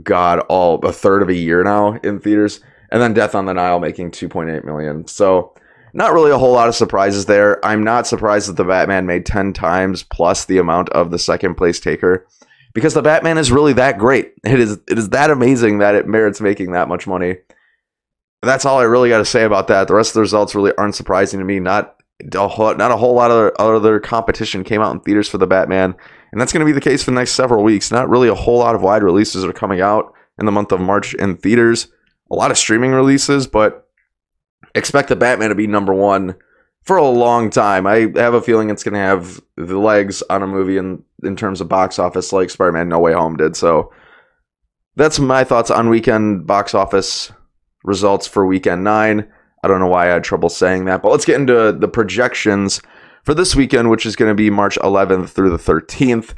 God, 0.02 0.40
all 0.50 0.74
a 0.84 0.92
third 0.92 1.22
of 1.22 1.30
a 1.30 1.34
year 1.34 1.64
now 1.64 1.94
in 2.04 2.20
theaters. 2.20 2.60
And 2.92 3.00
then 3.00 3.14
Death 3.14 3.34
on 3.34 3.46
the 3.46 3.54
Nile 3.54 3.80
making 3.80 4.10
2.8 4.10 4.64
million. 4.64 5.06
So 5.06 5.54
not 5.94 6.12
really 6.12 6.30
a 6.30 6.36
whole 6.36 6.52
lot 6.52 6.68
of 6.68 6.74
surprises 6.74 7.24
there. 7.24 7.64
I'm 7.64 7.82
not 7.82 8.06
surprised 8.06 8.50
that 8.50 8.58
the 8.58 8.64
Batman 8.64 9.06
made 9.06 9.24
10 9.24 9.54
times 9.54 10.02
plus 10.02 10.44
the 10.44 10.58
amount 10.58 10.90
of 10.90 11.10
the 11.10 11.18
second 11.18 11.54
place 11.54 11.80
taker 11.80 12.26
because 12.74 12.92
the 12.92 13.00
Batman 13.00 13.38
is 13.38 13.50
really 13.50 13.72
that 13.72 13.96
great. 13.96 14.34
It 14.44 14.60
is 14.60 14.78
it 14.88 14.98
is 14.98 15.08
that 15.08 15.30
amazing 15.30 15.78
that 15.78 15.94
it 15.94 16.06
merits 16.06 16.42
making 16.42 16.72
that 16.72 16.88
much 16.88 17.06
money. 17.06 17.38
That's 18.42 18.64
all 18.64 18.78
I 18.78 18.84
really 18.84 19.08
got 19.08 19.18
to 19.18 19.24
say 19.24 19.44
about 19.44 19.68
that. 19.68 19.88
The 19.88 19.94
rest 19.94 20.10
of 20.10 20.14
the 20.14 20.20
results 20.20 20.54
really 20.54 20.72
aren't 20.76 20.94
surprising 20.94 21.40
to 21.40 21.44
me. 21.44 21.58
Not 21.58 21.96
a 22.34 22.48
whole, 22.48 22.74
not 22.74 22.90
a 22.90 22.96
whole 22.96 23.14
lot 23.14 23.30
of 23.30 23.52
other 23.58 24.00
competition 24.00 24.64
came 24.64 24.80
out 24.80 24.92
in 24.94 25.00
theaters 25.00 25.28
for 25.28 25.38
the 25.38 25.46
Batman, 25.46 25.94
and 26.32 26.40
that's 26.40 26.52
going 26.52 26.60
to 26.60 26.66
be 26.66 26.72
the 26.72 26.80
case 26.80 27.02
for 27.02 27.10
the 27.10 27.16
next 27.16 27.32
several 27.32 27.62
weeks. 27.62 27.90
Not 27.90 28.08
really 28.08 28.28
a 28.28 28.34
whole 28.34 28.58
lot 28.58 28.74
of 28.74 28.82
wide 28.82 29.02
releases 29.02 29.44
are 29.44 29.52
coming 29.52 29.80
out 29.80 30.12
in 30.38 30.46
the 30.46 30.52
month 30.52 30.72
of 30.72 30.80
March 30.80 31.14
in 31.14 31.36
theaters. 31.36 31.88
A 32.30 32.34
lot 32.34 32.50
of 32.50 32.58
streaming 32.58 32.92
releases, 32.92 33.46
but 33.46 33.88
expect 34.74 35.08
the 35.08 35.16
Batman 35.16 35.48
to 35.50 35.54
be 35.54 35.66
number 35.66 35.94
one 35.94 36.36
for 36.82 36.96
a 36.96 37.08
long 37.08 37.50
time. 37.50 37.86
I 37.86 38.12
have 38.16 38.34
a 38.34 38.42
feeling 38.42 38.70
it's 38.70 38.84
going 38.84 38.94
to 38.94 39.00
have 39.00 39.40
the 39.56 39.78
legs 39.78 40.22
on 40.30 40.42
a 40.42 40.46
movie 40.46 40.76
in 40.76 41.02
in 41.22 41.36
terms 41.36 41.60
of 41.60 41.68
box 41.68 41.98
office, 41.98 42.32
like 42.32 42.50
Spider-Man: 42.50 42.88
No 42.88 42.98
Way 42.98 43.12
Home 43.12 43.36
did. 43.36 43.56
So 43.56 43.92
that's 44.94 45.18
my 45.18 45.44
thoughts 45.44 45.70
on 45.70 45.88
weekend 45.88 46.46
box 46.46 46.74
office 46.74 47.32
results 47.86 48.26
for 48.26 48.44
weekend 48.44 48.84
nine. 48.84 49.26
I 49.64 49.68
don't 49.68 49.80
know 49.80 49.86
why 49.86 50.08
I 50.08 50.12
had 50.12 50.24
trouble 50.24 50.48
saying 50.48 50.84
that, 50.84 51.02
but 51.02 51.10
let's 51.10 51.24
get 51.24 51.40
into 51.40 51.72
the 51.72 51.88
projections 51.88 52.80
for 53.24 53.34
this 53.34 53.56
weekend, 53.56 53.90
which 53.90 54.06
is 54.06 54.16
going 54.16 54.30
to 54.30 54.34
be 54.34 54.50
March 54.50 54.76
11th 54.78 55.30
through 55.30 55.50
the 55.50 55.56
13th. 55.56 56.34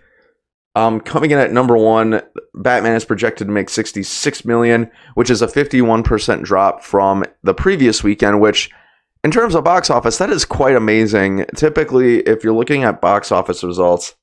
Um, 0.74 1.00
coming 1.00 1.32
in 1.32 1.38
at 1.38 1.52
number 1.52 1.76
one, 1.76 2.22
Batman 2.54 2.94
is 2.94 3.04
projected 3.04 3.48
to 3.48 3.52
make 3.52 3.68
66 3.68 4.44
million, 4.44 4.90
which 5.14 5.30
is 5.30 5.42
a 5.42 5.46
51% 5.46 6.44
drop 6.44 6.84
from 6.84 7.24
the 7.42 7.54
previous 7.54 8.04
weekend, 8.04 8.40
which 8.40 8.70
in 9.24 9.30
terms 9.30 9.54
of 9.54 9.64
box 9.64 9.90
office, 9.90 10.18
that 10.18 10.30
is 10.30 10.44
quite 10.44 10.76
amazing. 10.76 11.44
Typically, 11.56 12.20
if 12.20 12.44
you're 12.44 12.54
looking 12.54 12.84
at 12.84 13.00
box 13.00 13.32
office 13.32 13.64
results, 13.64 14.14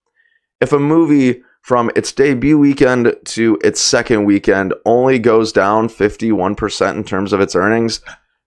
if 0.61 0.71
a 0.71 0.79
movie 0.79 1.43
from 1.65 1.89
its 1.95 2.11
debut 2.11 2.59
weekend 2.59 3.11
to 3.25 3.57
its 3.63 3.81
second 3.81 4.23
weekend 4.23 4.71
only 4.85 5.17
goes 5.17 5.51
down 5.51 5.89
51% 5.89 6.95
in 6.95 7.03
terms 7.03 7.33
of 7.33 7.41
its 7.41 7.55
earnings, 7.55 8.01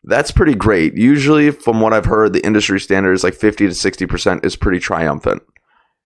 that's 0.05 0.31
pretty 0.31 0.55
great. 0.55 0.97
Usually, 0.97 1.51
from 1.51 1.81
what 1.81 1.93
I've 1.93 2.05
heard, 2.05 2.33
the 2.33 2.47
industry 2.47 2.79
standard 2.79 3.15
is 3.15 3.25
like 3.25 3.35
50 3.35 3.67
to 3.67 3.73
60% 3.73 4.45
is 4.45 4.55
pretty 4.55 4.79
triumphant. 4.79 5.43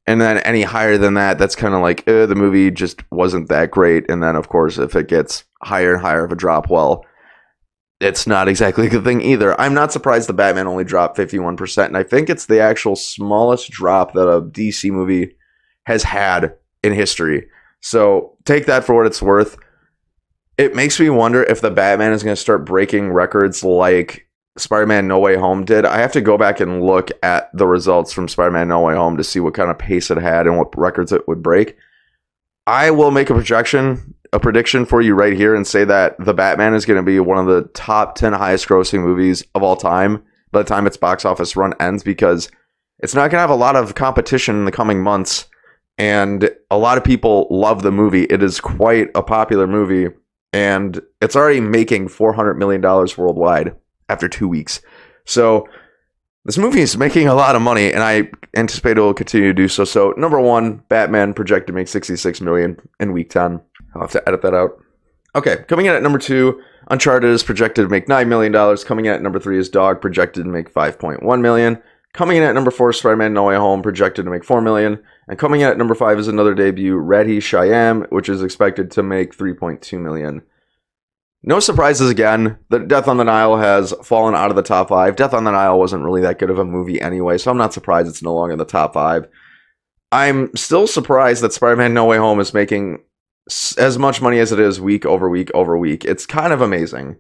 And 0.07 0.23
then 0.23 0.39
any 0.39 0.63
higher 0.63 0.97
than 0.97 1.13
that 1.15 1.37
that's 1.37 1.55
kind 1.55 1.75
of 1.75 1.83
like 1.83 2.09
eh, 2.09 2.25
the 2.25 2.35
movie 2.35 2.71
just 2.71 3.03
wasn't 3.11 3.51
that 3.51 3.71
great. 3.71 4.11
And 4.11 4.23
then 4.23 4.35
of 4.35 4.49
course 4.49 4.79
if 4.79 4.97
it 4.97 5.09
gets 5.09 5.45
higher 5.63 5.93
and 5.93 6.03
higher 6.03 6.25
of 6.25 6.33
a 6.33 6.37
drop 6.37 6.71
well 6.71 7.05
it's 8.01 8.27
not 8.27 8.49
exactly 8.49 8.87
a 8.87 8.91
good 8.91 9.05
thing 9.05 9.21
either. 9.21 9.61
I'm 9.61 9.75
not 9.75 9.93
surprised 9.93 10.31
the 10.31 10.33
batman 10.33 10.67
only 10.67 10.83
dropped 10.83 11.19
51% 11.19 11.87
and 11.87 11.97
i 11.97 12.03
think 12.03 12.31
it's 12.31 12.47
the 12.47 12.59
actual 12.59 12.97
smallest 12.97 13.71
drop 13.71 14.15
that 14.15 14.29
a 14.29 14.41
dc 14.41 14.91
movie 14.91 15.37
has 15.85 16.03
had 16.03 16.57
in 16.83 16.93
history 16.93 17.47
so 17.81 18.37
take 18.45 18.67
that 18.67 18.85
for 18.85 18.95
what 18.95 19.07
it's 19.07 19.23
worth 19.23 19.57
it 20.59 20.75
makes 20.75 21.01
me 21.01 21.09
wonder 21.11 21.43
if 21.45 21.61
the 21.61 21.71
batman 21.71 22.13
is 22.13 22.23
going 22.23 22.37
to 22.37 22.41
start 22.41 22.67
breaking 22.67 23.11
records 23.11 23.65
like 23.65 24.27
Spider-Man 24.59 25.09
No 25.09 25.19
Way 25.19 25.37
Home 25.37 25.65
did. 25.65 25.87
I 25.87 25.99
have 25.99 26.13
to 26.13 26.21
go 26.21 26.37
back 26.37 26.61
and 26.61 26.83
look 26.83 27.11
at 27.23 27.51
the 27.57 27.67
results 27.67 28.13
from 28.13 28.29
Spider-Man 28.29 28.69
No 28.69 28.81
Way 28.81 28.95
Home 28.95 29.17
to 29.17 29.25
see 29.25 29.41
what 29.41 29.55
kind 29.55 29.71
of 29.71 29.79
pace 29.79 30.11
it 30.11 30.19
had 30.19 30.47
and 30.47 30.59
what 30.59 30.77
records 30.77 31.13
it 31.13 31.27
would 31.27 31.43
break. 31.43 31.77
I 32.67 32.91
will 32.91 33.11
make 33.11 33.31
a 33.31 33.35
projection, 33.35 34.15
a 34.33 34.39
prediction 34.39 34.85
for 34.85 35.01
you 35.01 35.15
right 35.15 35.33
here 35.33 35.55
and 35.55 35.67
say 35.67 35.85
that 35.85 36.17
The 36.19 36.35
Batman 36.35 36.75
is 36.75 36.85
going 36.85 36.99
to 36.99 37.03
be 37.03 37.19
one 37.19 37.39
of 37.39 37.47
the 37.47 37.69
top 37.73 38.15
10 38.15 38.35
highest 38.35 38.69
grossing 38.69 39.01
movies 39.01 39.43
of 39.55 39.63
all 39.63 39.77
time 39.77 40.23
by 40.53 40.61
the 40.63 40.69
time 40.69 40.87
its 40.87 40.99
box 40.99 41.25
office 41.25 41.57
run 41.57 41.75
ends 41.81 42.03
because 42.03 42.51
it's 42.99 43.15
not 43.15 43.31
going 43.31 43.39
to 43.39 43.41
have 43.41 43.51
a 43.51 43.55
lot 43.55 43.75
of 43.75 43.95
competition 43.95 44.55
in 44.57 44.65
the 44.67 44.73
coming 44.73 45.03
months 45.03 45.49
and 45.99 46.51
a 46.71 46.79
lot 46.79 46.99
of 46.99 47.05
people 47.05 47.47
love 47.51 47.83
the 47.83 47.93
movie. 47.93 48.25
It 48.25 48.43
is 48.43 48.61
quite 48.61 49.11
a 49.15 49.23
popular 49.23 49.67
movie 49.67 50.15
and 50.53 51.01
it's 51.21 51.37
already 51.37 51.61
making 51.61 52.09
400 52.09 52.55
million 52.55 52.81
dollars 52.81 53.17
worldwide 53.17 53.75
after 54.09 54.29
2 54.29 54.49
weeks. 54.49 54.81
So 55.25 55.69
this 56.45 56.59
movie 56.59 56.81
is 56.81 56.97
making 56.97 57.29
a 57.29 57.35
lot 57.35 57.55
of 57.55 57.63
money 57.63 57.93
and 57.93 58.03
I 58.03 58.31
anticipate 58.57 58.99
it 58.99 59.01
will 59.01 59.15
continue 59.15 59.49
to 59.49 59.55
do 59.55 59.69
so. 59.69 59.85
So 59.85 60.13
number 60.17 60.41
1, 60.41 60.85
Batman 60.89 61.35
projected 61.35 61.69
to 61.69 61.73
make 61.73 61.89
66 61.89 62.41
million 62.41 62.77
in 62.99 63.13
week 63.13 63.31
10. 63.31 63.61
I'll 63.95 64.01
have 64.03 64.11
to 64.13 64.29
edit 64.29 64.43
that 64.43 64.55
out. 64.55 64.83
Okay, 65.35 65.65
coming 65.69 65.87
in 65.87 65.95
at 65.95 66.03
number 66.03 66.19
2, 66.19 66.61
Uncharted 66.91 67.31
is 67.31 67.43
projected 67.43 67.87
to 67.87 67.89
make 67.89 68.07
$9 68.07 68.27
million. 68.29 68.53
Coming 68.79 69.07
in 69.07 69.13
at 69.13 69.23
number 69.23 69.39
3 69.39 69.59
is 69.59 69.69
Dog 69.69 70.01
projected 70.01 70.45
to 70.45 70.51
make 70.51 70.73
5.1 70.73 71.41
million. 71.41 71.81
Coming 72.13 72.37
in 72.37 72.43
at 72.43 72.55
number 72.55 72.71
4 72.71 72.93
Spider-Man 72.93 73.33
No 73.33 73.45
Way 73.45 73.57
Home 73.57 73.81
projected 73.81 74.27
to 74.27 74.31
make 74.31 74.45
4 74.45 74.61
million. 74.61 75.03
And 75.33 75.39
coming 75.39 75.63
in 75.63 75.69
at 75.71 75.79
number 75.79 75.95
5 75.95 76.19
is 76.19 76.29
another 76.29 76.53
debut, 76.53 76.95
Radhe 76.95 77.39
Shyam, 77.39 78.07
which 78.13 78.29
is 78.29 78.43
expected 78.43 78.91
to 78.91 79.03
make 79.03 79.35
3.2 79.35 79.99
million. 79.99 80.43
No 81.43 81.59
surprises 81.59 82.11
again. 82.11 82.59
The 82.69 82.81
Death 82.81 83.09
on 83.09 83.17
the 83.17 83.25
Nile 83.25 83.57
has 83.57 83.95
fallen 84.05 84.35
out 84.35 84.51
of 84.51 84.57
the 84.57 84.63
top 84.63 84.91
five. 84.91 85.17
Death 85.17 85.33
on 85.33 85.45
the 85.45 85.51
Nile 85.51 85.79
wasn't 85.79 86.05
really 86.05 86.21
that 86.21 86.39
good 86.39 86.51
of 86.51 86.59
a 86.59 86.67
movie 86.67 87.01
anyway, 87.01 87.39
so 87.39 87.51
I'm 87.51 87.57
not 87.57 87.73
surprised 87.73 88.11
it's 88.11 88.23
no 88.23 88.35
longer 88.35 88.53
in 88.53 88.59
the 88.59 88.67
top 88.67 88.93
five. 88.93 89.27
I'm 90.13 90.55
still 90.55 90.87
surprised 90.87 91.43
that 91.43 91.55
Spider 91.55 91.77
Man 91.77 91.95
No 91.95 92.05
Way 92.05 92.19
Home 92.19 92.39
is 92.39 92.53
making 92.53 92.99
as 93.79 93.99
much 93.99 94.21
money 94.21 94.39
as 94.39 94.53
it 94.53 94.61
is 94.61 94.83
week 94.83 95.07
over 95.07 95.31
week 95.31 95.51
over 95.55 95.79
week. 95.79 96.05
It's 96.05 96.27
kind 96.27 96.53
of 96.53 96.61
amazing. 96.61 97.17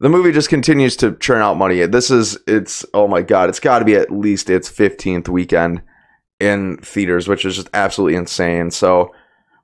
The 0.00 0.08
movie 0.08 0.32
just 0.32 0.48
continues 0.48 0.96
to 0.96 1.14
churn 1.18 1.40
out 1.40 1.56
money. 1.56 1.86
This 1.86 2.10
is, 2.10 2.36
it's, 2.48 2.84
oh 2.94 3.06
my 3.06 3.22
God, 3.22 3.48
it's 3.48 3.60
got 3.60 3.78
to 3.78 3.84
be 3.84 3.94
at 3.94 4.10
least 4.10 4.50
its 4.50 4.68
15th 4.68 5.28
weekend 5.28 5.82
in 6.40 6.78
theaters, 6.78 7.28
which 7.28 7.44
is 7.44 7.56
just 7.56 7.70
absolutely 7.74 8.16
insane. 8.16 8.70
So, 8.70 9.12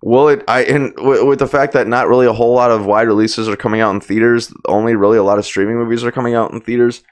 Will 0.05 0.29
it? 0.29 0.45
I 0.47 0.65
and 0.65 0.93
with 0.99 1.39
the 1.39 1.47
fact 1.47 1.73
that 1.73 1.89
not 1.89 2.09
really 2.09 2.27
a 2.27 2.33
whole 2.35 2.53
lot 2.53 2.71
of 2.71 2.85
wide 2.85 3.07
releases 3.07 3.49
are 3.49 3.57
coming 3.57 3.81
out 3.81 3.95
in 3.95 4.03
theaters, 4.03 4.53
only 4.67 4.95
really 4.95 5.17
a 5.17 5.23
lot 5.23 5.39
of 5.39 5.47
streaming 5.47 5.77
movies 5.77 6.05
are 6.05 6.13
coming 6.13 6.35
out 6.35 6.53
in 6.53 6.61
theaters. 6.61 7.03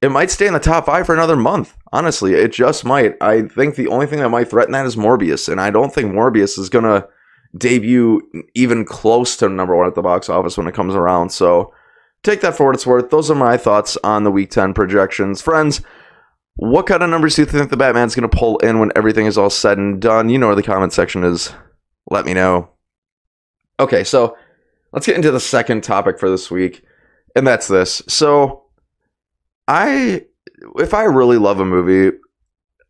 It 0.00 0.10
might 0.10 0.30
stay 0.30 0.46
in 0.46 0.54
the 0.54 0.58
top 0.58 0.86
five 0.86 1.04
for 1.04 1.12
another 1.14 1.36
month. 1.36 1.76
Honestly, 1.92 2.32
it 2.32 2.50
just 2.50 2.82
might. 2.82 3.14
I 3.20 3.42
think 3.42 3.74
the 3.74 3.88
only 3.88 4.06
thing 4.06 4.20
that 4.20 4.30
might 4.30 4.48
threaten 4.48 4.72
that 4.72 4.86
is 4.86 4.96
Morbius, 4.96 5.50
and 5.50 5.60
I 5.60 5.70
don't 5.70 5.92
think 5.92 6.10
Morbius 6.14 6.58
is 6.58 6.70
gonna 6.70 7.06
debut 7.58 8.22
even 8.54 8.86
close 8.86 9.36
to 9.36 9.50
number 9.50 9.76
one 9.76 9.86
at 9.86 9.94
the 9.94 10.00
box 10.00 10.30
office 10.30 10.56
when 10.56 10.66
it 10.66 10.74
comes 10.74 10.94
around. 10.94 11.28
So 11.28 11.74
take 12.22 12.40
that 12.40 12.56
for 12.56 12.64
what 12.64 12.74
it's 12.74 12.86
worth. 12.86 13.10
Those 13.10 13.30
are 13.30 13.34
my 13.34 13.58
thoughts 13.58 13.98
on 14.02 14.24
the 14.24 14.30
week 14.30 14.50
10 14.50 14.72
projections. 14.72 15.42
Friends, 15.42 15.82
what 16.60 16.86
kind 16.86 17.02
of 17.02 17.08
numbers 17.08 17.36
do 17.36 17.42
you 17.42 17.46
think 17.46 17.70
the 17.70 17.76
Batman's 17.78 18.14
going 18.14 18.28
to 18.28 18.36
pull 18.36 18.58
in 18.58 18.78
when 18.78 18.92
everything 18.94 19.24
is 19.24 19.38
all 19.38 19.48
said 19.48 19.78
and 19.78 19.98
done? 19.98 20.28
You 20.28 20.36
know 20.36 20.48
where 20.48 20.56
the 20.56 20.62
comment 20.62 20.92
section 20.92 21.24
is 21.24 21.54
let 22.10 22.26
me 22.26 22.34
know. 22.34 22.68
Okay, 23.80 24.04
so 24.04 24.36
let's 24.92 25.06
get 25.06 25.16
into 25.16 25.30
the 25.30 25.40
second 25.40 25.82
topic 25.82 26.18
for 26.18 26.28
this 26.28 26.50
week, 26.50 26.82
and 27.34 27.46
that's 27.46 27.66
this. 27.66 28.02
So, 28.08 28.64
I, 29.68 30.26
if 30.76 30.92
I 30.92 31.04
really 31.04 31.38
love 31.38 31.60
a 31.60 31.64
movie, 31.64 32.14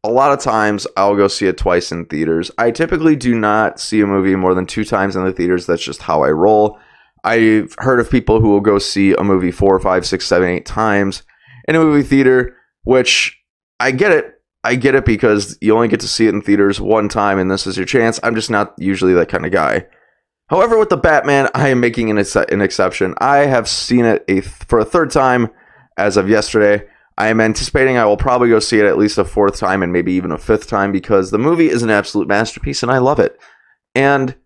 a 0.02 0.10
lot 0.10 0.32
of 0.32 0.40
times 0.40 0.88
I'll 0.96 1.14
go 1.14 1.28
see 1.28 1.46
it 1.46 1.56
twice 1.56 1.92
in 1.92 2.06
theaters. 2.06 2.50
I 2.58 2.72
typically 2.72 3.14
do 3.14 3.38
not 3.38 3.78
see 3.78 4.00
a 4.00 4.06
movie 4.06 4.34
more 4.34 4.54
than 4.54 4.66
two 4.66 4.84
times 4.84 5.14
in 5.14 5.24
the 5.24 5.32
theaters. 5.32 5.66
That's 5.66 5.84
just 5.84 6.02
how 6.02 6.24
I 6.24 6.32
roll. 6.32 6.76
I've 7.22 7.76
heard 7.78 8.00
of 8.00 8.10
people 8.10 8.40
who 8.40 8.48
will 8.48 8.60
go 8.60 8.80
see 8.80 9.12
a 9.12 9.22
movie 9.22 9.52
four, 9.52 9.78
five, 9.78 10.04
six, 10.04 10.26
seven, 10.26 10.48
eight 10.48 10.66
times 10.66 11.22
in 11.68 11.76
a 11.76 11.80
movie 11.80 12.02
theater, 12.02 12.56
which 12.82 13.39
I 13.80 13.90
get 13.90 14.12
it. 14.12 14.34
I 14.62 14.74
get 14.74 14.94
it 14.94 15.06
because 15.06 15.56
you 15.62 15.74
only 15.74 15.88
get 15.88 16.00
to 16.00 16.08
see 16.08 16.26
it 16.26 16.34
in 16.34 16.42
theaters 16.42 16.80
one 16.80 17.08
time 17.08 17.38
and 17.38 17.50
this 17.50 17.66
is 17.66 17.78
your 17.78 17.86
chance. 17.86 18.20
I'm 18.22 18.34
just 18.34 18.50
not 18.50 18.74
usually 18.76 19.14
that 19.14 19.30
kind 19.30 19.46
of 19.46 19.52
guy. 19.52 19.86
However, 20.48 20.78
with 20.78 20.90
the 20.90 20.98
Batman, 20.98 21.48
I 21.54 21.68
am 21.68 21.80
making 21.80 22.10
an, 22.10 22.18
ex- 22.18 22.36
an 22.36 22.60
exception. 22.60 23.14
I 23.18 23.38
have 23.38 23.68
seen 23.68 24.04
it 24.04 24.22
a 24.28 24.42
th- 24.42 24.44
for 24.44 24.78
a 24.78 24.84
third 24.84 25.10
time 25.10 25.48
as 25.96 26.18
of 26.18 26.28
yesterday. 26.28 26.86
I 27.16 27.28
am 27.28 27.40
anticipating 27.40 27.96
I 27.96 28.04
will 28.04 28.16
probably 28.16 28.50
go 28.50 28.58
see 28.58 28.80
it 28.80 28.86
at 28.86 28.98
least 28.98 29.16
a 29.16 29.24
fourth 29.24 29.58
time 29.58 29.82
and 29.82 29.92
maybe 29.92 30.12
even 30.12 30.32
a 30.32 30.38
fifth 30.38 30.66
time 30.66 30.92
because 30.92 31.30
the 31.30 31.38
movie 31.38 31.70
is 31.70 31.82
an 31.82 31.90
absolute 31.90 32.28
masterpiece 32.28 32.82
and 32.82 32.92
I 32.92 32.98
love 32.98 33.18
it. 33.18 33.38
And 33.94 34.36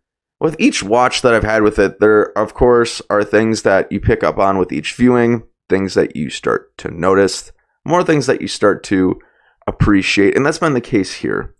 with 0.40 0.56
each 0.60 0.82
watch 0.82 1.22
that 1.22 1.34
I've 1.34 1.42
had 1.42 1.62
with 1.62 1.78
it, 1.78 1.98
there, 2.00 2.36
of 2.38 2.54
course, 2.54 3.02
are 3.10 3.24
things 3.24 3.62
that 3.62 3.90
you 3.90 4.00
pick 4.00 4.22
up 4.22 4.38
on 4.38 4.58
with 4.58 4.72
each 4.72 4.94
viewing, 4.94 5.42
things 5.68 5.94
that 5.94 6.14
you 6.14 6.30
start 6.30 6.76
to 6.78 6.90
notice, 6.90 7.50
more 7.84 8.04
things 8.04 8.26
that 8.26 8.40
you 8.40 8.48
start 8.48 8.82
to 8.84 9.18
appreciate, 9.66 10.36
and 10.36 10.44
that's 10.44 10.58
been 10.58 10.74
the 10.74 10.80
case 10.80 11.14
here. 11.14 11.54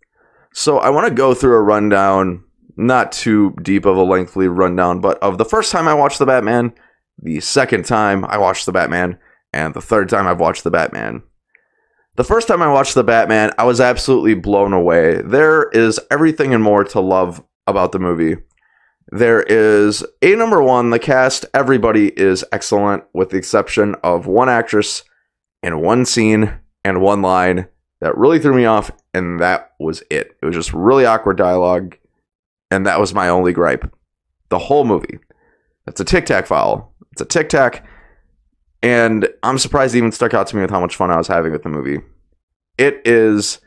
So 0.52 0.78
I 0.78 0.90
want 0.90 1.08
to 1.08 1.14
go 1.14 1.34
through 1.34 1.56
a 1.56 1.62
rundown, 1.62 2.44
not 2.76 3.12
too 3.12 3.54
deep 3.62 3.84
of 3.84 3.96
a 3.96 4.02
lengthy 4.02 4.48
rundown, 4.48 5.00
but 5.00 5.18
of 5.18 5.38
the 5.38 5.44
first 5.44 5.72
time 5.72 5.88
I 5.88 5.94
watched 5.94 6.18
the 6.18 6.26
Batman, 6.26 6.72
the 7.18 7.40
second 7.40 7.84
time 7.86 8.24
I 8.24 8.38
watched 8.38 8.66
the 8.66 8.72
Batman, 8.72 9.18
and 9.52 9.74
the 9.74 9.80
third 9.80 10.08
time 10.08 10.26
I've 10.26 10.40
watched 10.40 10.64
the 10.64 10.70
Batman. 10.70 11.22
The 12.16 12.24
first 12.24 12.46
time 12.46 12.62
I 12.62 12.72
watched 12.72 12.94
the 12.94 13.02
Batman, 13.02 13.52
I 13.58 13.64
was 13.64 13.80
absolutely 13.80 14.34
blown 14.34 14.72
away. 14.72 15.20
There 15.22 15.68
is 15.70 15.98
everything 16.10 16.54
and 16.54 16.62
more 16.62 16.84
to 16.84 17.00
love 17.00 17.42
about 17.66 17.90
the 17.92 17.98
movie. 17.98 18.36
There 19.08 19.42
is 19.42 20.04
a 20.22 20.34
number 20.36 20.62
one, 20.62 20.90
the 20.90 20.98
cast, 20.98 21.46
everybody 21.52 22.08
is 22.08 22.44
excellent, 22.52 23.04
with 23.12 23.30
the 23.30 23.36
exception 23.36 23.96
of 24.02 24.26
one 24.26 24.48
actress 24.48 25.02
and 25.64 25.80
one 25.80 26.04
scene 26.04 26.52
and 26.85 27.00
one 27.00 27.23
line 27.23 27.66
that 28.00 28.16
really 28.18 28.38
threw 28.38 28.54
me 28.54 28.66
off, 28.66 28.90
and 29.14 29.40
that 29.40 29.71
was 29.80 30.02
it. 30.11 30.37
It 30.42 30.47
was 30.47 30.54
just 30.54 30.75
really 30.75 31.06
awkward 31.06 31.38
dialogue, 31.38 31.97
and 32.71 32.87
that 32.87 33.00
was 33.00 33.14
my 33.14 33.28
only 33.28 33.54
gripe. 33.54 33.90
The 34.50 34.59
whole 34.59 34.85
movie. 34.85 35.18
It's 35.87 36.00
a 36.00 36.04
tic 36.04 36.26
tac 36.26 36.47
file. 36.47 36.92
It's 37.12 37.23
a 37.23 37.25
tic 37.25 37.49
tac, 37.49 37.87
and 38.83 39.26
I'm 39.42 39.59
surprised 39.59 39.94
it 39.94 39.99
even 39.99 40.12
stuck 40.12 40.35
out 40.35 40.47
to 40.49 40.56
me 40.56 40.62
with 40.62 40.71
how 40.71 40.80
much 40.80 40.97
fun 40.97 41.11
I 41.11 41.16
was 41.16 41.28
having 41.28 41.52
with 41.52 41.62
the 41.62 41.71
movie. 41.71 42.00
It 42.76 43.00
is 43.06 43.61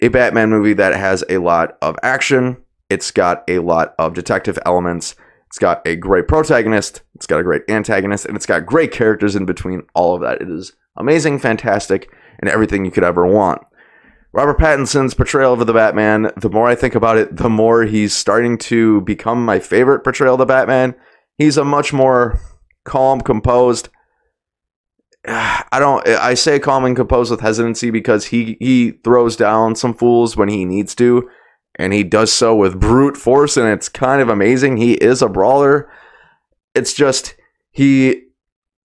a 0.00 0.08
Batman 0.08 0.48
movie 0.48 0.74
that 0.74 0.94
has 0.94 1.24
a 1.28 1.38
lot 1.38 1.76
of 1.82 1.96
action. 2.02 2.56
It's 2.88 3.10
got 3.10 3.44
a 3.48 3.58
lot 3.58 3.94
of 3.98 4.14
detective 4.14 4.58
elements. 4.64 5.14
It's 5.48 5.58
got 5.58 5.86
a 5.86 5.94
great 5.94 6.26
protagonist. 6.26 7.02
It's 7.14 7.26
got 7.26 7.40
a 7.40 7.44
great 7.44 7.62
antagonist, 7.68 8.24
and 8.24 8.34
it's 8.34 8.46
got 8.46 8.64
great 8.64 8.92
characters 8.92 9.36
in 9.36 9.44
between 9.44 9.82
all 9.94 10.14
of 10.14 10.22
that. 10.22 10.40
It 10.40 10.48
is 10.48 10.72
amazing, 10.96 11.38
fantastic, 11.38 12.10
and 12.38 12.48
everything 12.48 12.84
you 12.84 12.90
could 12.90 13.04
ever 13.04 13.26
want. 13.26 13.62
Robert 14.32 14.58
Pattinson's 14.58 15.14
portrayal 15.14 15.52
of 15.52 15.64
the 15.64 15.72
Batman, 15.72 16.32
the 16.36 16.50
more 16.50 16.66
I 16.66 16.74
think 16.74 16.96
about 16.96 17.16
it, 17.16 17.36
the 17.36 17.48
more 17.48 17.84
he's 17.84 18.12
starting 18.12 18.58
to 18.58 19.00
become 19.02 19.44
my 19.44 19.60
favorite 19.60 20.00
portrayal 20.00 20.34
of 20.34 20.38
the 20.38 20.46
Batman. 20.46 20.96
He's 21.38 21.56
a 21.56 21.64
much 21.64 21.92
more 21.92 22.40
calm, 22.84 23.20
composed. 23.20 23.90
I 25.26 25.78
don't 25.78 26.06
I 26.06 26.34
say 26.34 26.58
calm 26.58 26.84
and 26.84 26.96
composed 26.96 27.30
with 27.30 27.40
hesitancy 27.40 27.90
because 27.90 28.26
he 28.26 28.56
he 28.60 28.92
throws 29.04 29.36
down 29.36 29.76
some 29.76 29.94
fools 29.94 30.36
when 30.36 30.48
he 30.48 30.64
needs 30.64 30.94
to 30.96 31.28
and 31.76 31.92
he 31.92 32.04
does 32.04 32.32
so 32.32 32.54
with 32.54 32.78
brute 32.78 33.16
force 33.16 33.56
and 33.56 33.68
it's 33.68 33.88
kind 33.88 34.20
of 34.20 34.28
amazing. 34.28 34.76
He 34.76 34.94
is 34.94 35.22
a 35.22 35.28
brawler. 35.28 35.90
It's 36.74 36.92
just 36.92 37.36
he 37.70 38.22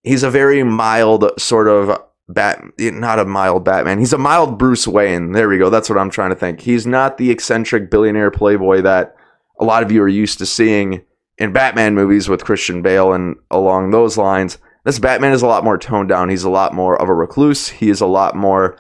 he's 0.03 0.23
a 0.23 0.29
very 0.29 0.63
mild 0.63 1.31
sort 1.39 1.67
of 1.67 2.01
Bat, 2.31 2.63
not 2.77 3.17
a 3.17 3.25
mild 3.25 3.65
Batman. 3.65 3.97
He's 3.97 4.13
a 4.13 4.17
mild 4.19 4.59
Bruce 4.59 4.87
Wayne. 4.87 5.31
There 5.31 5.49
we 5.49 5.57
go. 5.57 5.71
That's 5.71 5.89
what 5.89 5.97
I'm 5.97 6.11
trying 6.11 6.29
to 6.29 6.35
think. 6.35 6.61
He's 6.61 6.85
not 6.85 7.17
the 7.17 7.31
eccentric 7.31 7.89
billionaire 7.89 8.29
playboy 8.29 8.83
that 8.83 9.15
a 9.59 9.65
lot 9.65 9.81
of 9.81 9.91
you 9.91 10.03
are 10.03 10.07
used 10.07 10.37
to 10.37 10.45
seeing 10.45 11.01
in 11.39 11.53
Batman 11.53 11.95
movies 11.95 12.29
with 12.29 12.45
Christian 12.45 12.83
Bale 12.83 13.13
and 13.13 13.35
along 13.49 13.89
those 13.89 14.15
lines. 14.15 14.59
This 14.85 14.99
Batman 14.99 15.33
is 15.33 15.41
a 15.41 15.47
lot 15.47 15.63
more 15.63 15.79
toned 15.79 16.09
down. 16.09 16.29
He's 16.29 16.43
a 16.43 16.51
lot 16.51 16.71
more 16.71 17.01
of 17.01 17.09
a 17.09 17.15
recluse. 17.15 17.69
He 17.69 17.89
is 17.89 17.99
a 17.99 18.05
lot 18.05 18.35
more 18.35 18.77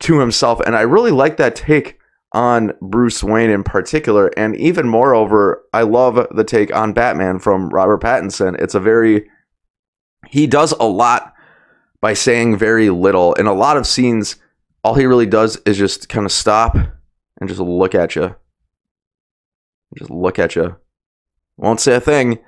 to 0.00 0.20
himself. 0.20 0.60
And 0.60 0.76
I 0.76 0.82
really 0.82 1.10
like 1.10 1.38
that 1.38 1.56
take 1.56 1.98
on 2.32 2.72
Bruce 2.82 3.24
Wayne 3.24 3.48
in 3.48 3.64
particular. 3.64 4.28
And 4.36 4.54
even 4.56 4.86
moreover, 4.86 5.64
I 5.72 5.82
love 5.82 6.26
the 6.34 6.44
take 6.44 6.74
on 6.74 6.92
Batman 6.92 7.38
from 7.38 7.70
Robert 7.70 8.02
Pattinson. 8.02 8.60
It's 8.60 8.74
a 8.74 8.80
very, 8.80 9.26
he 10.28 10.46
does 10.46 10.72
a 10.72 10.84
lot 10.84 11.34
by 12.00 12.14
saying 12.14 12.56
very 12.56 12.90
little. 12.90 13.34
In 13.34 13.46
a 13.46 13.54
lot 13.54 13.76
of 13.76 13.86
scenes, 13.86 14.36
all 14.82 14.94
he 14.94 15.06
really 15.06 15.26
does 15.26 15.56
is 15.66 15.76
just 15.76 16.08
kind 16.08 16.26
of 16.26 16.32
stop 16.32 16.74
and 16.74 17.48
just 17.48 17.60
look 17.60 17.94
at 17.94 18.16
you. 18.16 18.36
Just 19.98 20.10
look 20.10 20.38
at 20.38 20.54
you. 20.56 20.76
Won't 21.56 21.80
say 21.80 21.96
a 21.96 22.00
thing. 22.00 22.38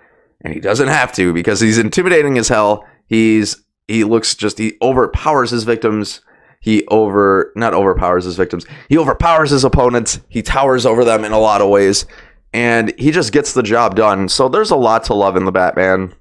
And 0.43 0.55
he 0.55 0.61
doesn't 0.61 0.88
have 0.88 1.12
to 1.14 1.33
because 1.33 1.61
he's 1.61 1.79
intimidating 1.79 2.38
as 2.38 2.49
hell. 2.49 2.87
He's 3.07 3.62
he 3.88 4.05
looks 4.05 4.35
just 4.35 4.59
he 4.59 4.76
overpowers 4.81 5.50
his 5.50 5.64
victims. 5.64 6.21
He 6.61 6.87
over 6.87 7.52
not 7.57 7.75
overpowers 7.75 8.25
his 8.25 8.37
victims. 8.37 8.64
He 8.88 8.97
overpowers 8.97 9.50
his 9.50 9.64
opponents. 9.64 10.21
He 10.29 10.43
towers 10.43 10.87
over 10.87 11.05
them 11.05 11.25
in 11.25 11.33
a 11.33 11.38
lot 11.38 11.61
of 11.61 11.69
ways, 11.69 12.07
and 12.52 12.95
he 12.99 13.11
just 13.11 13.33
gets 13.33 13.52
the 13.52 13.62
job 13.62 13.97
done. 13.97 14.29
So 14.29 14.49
there's 14.49 14.71
a 14.71 14.76
lot 14.76 15.05
to 15.05 15.14
love 15.14 15.37
in 15.37 15.45
the 15.45 15.52
Batman. 15.52 16.14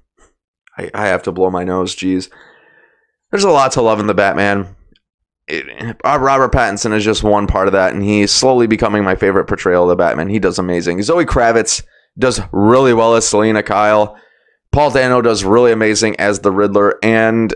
I, 0.76 0.90
I 0.94 1.06
have 1.08 1.22
to 1.24 1.32
blow 1.32 1.50
my 1.50 1.64
nose. 1.64 1.94
Jeez, 1.94 2.30
there's 3.30 3.44
a 3.44 3.50
lot 3.50 3.72
to 3.72 3.82
love 3.82 4.00
in 4.00 4.06
the 4.06 4.14
Batman. 4.14 4.76
It, 5.48 5.96
uh, 6.04 6.18
Robert 6.20 6.52
Pattinson 6.52 6.94
is 6.94 7.04
just 7.04 7.22
one 7.22 7.46
part 7.46 7.66
of 7.66 7.72
that, 7.72 7.92
and 7.92 8.02
he's 8.02 8.30
slowly 8.30 8.66
becoming 8.66 9.04
my 9.04 9.14
favorite 9.14 9.46
portrayal 9.46 9.84
of 9.84 9.88
the 9.88 9.96
Batman. 9.96 10.28
He 10.28 10.38
does 10.38 10.58
amazing. 10.58 11.02
Zoe 11.02 11.24
Kravitz 11.24 11.82
does 12.18 12.40
really 12.52 12.94
well 12.94 13.14
as 13.14 13.26
Selina 13.26 13.62
Kyle. 13.62 14.16
Paul 14.70 14.90
Dano 14.90 15.20
does 15.20 15.44
really 15.44 15.72
amazing 15.72 16.16
as 16.18 16.40
the 16.40 16.52
Riddler, 16.52 16.98
and 17.02 17.54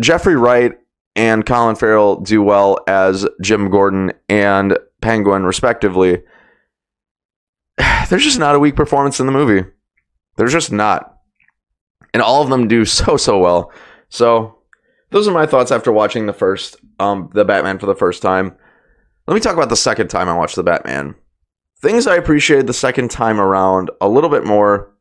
Jeffrey 0.00 0.36
Wright 0.36 0.72
and 1.16 1.46
Colin 1.46 1.76
Farrell 1.76 2.20
do 2.20 2.42
well 2.42 2.78
as 2.86 3.26
Jim 3.42 3.70
Gordon 3.70 4.12
and 4.28 4.78
Penguin, 5.00 5.44
respectively. 5.44 6.22
There's 8.08 8.24
just 8.24 8.38
not 8.38 8.54
a 8.54 8.58
weak 8.58 8.76
performance 8.76 9.20
in 9.20 9.26
the 9.26 9.32
movie. 9.32 9.68
There's 10.36 10.52
just 10.52 10.72
not. 10.72 11.13
And 12.14 12.22
all 12.22 12.42
of 12.42 12.48
them 12.48 12.66
do 12.66 12.84
so, 12.86 13.18
so 13.18 13.38
well. 13.38 13.70
So, 14.08 14.58
those 15.10 15.28
are 15.28 15.32
my 15.32 15.46
thoughts 15.46 15.70
after 15.70 15.92
watching 15.92 16.26
the 16.26 16.32
first, 16.32 16.76
um, 16.98 17.30
the 17.34 17.44
Batman 17.44 17.78
for 17.78 17.86
the 17.86 17.94
first 17.94 18.22
time. 18.22 18.56
Let 19.26 19.34
me 19.34 19.40
talk 19.40 19.54
about 19.54 19.68
the 19.68 19.76
second 19.76 20.08
time 20.08 20.28
I 20.28 20.36
watched 20.36 20.56
the 20.56 20.62
Batman. 20.62 21.14
Things 21.80 22.06
I 22.06 22.16
appreciated 22.16 22.66
the 22.66 22.72
second 22.72 23.10
time 23.10 23.38
around 23.38 23.90
a 24.00 24.08
little 24.08 24.30
bit 24.30 24.44
more 24.44 24.92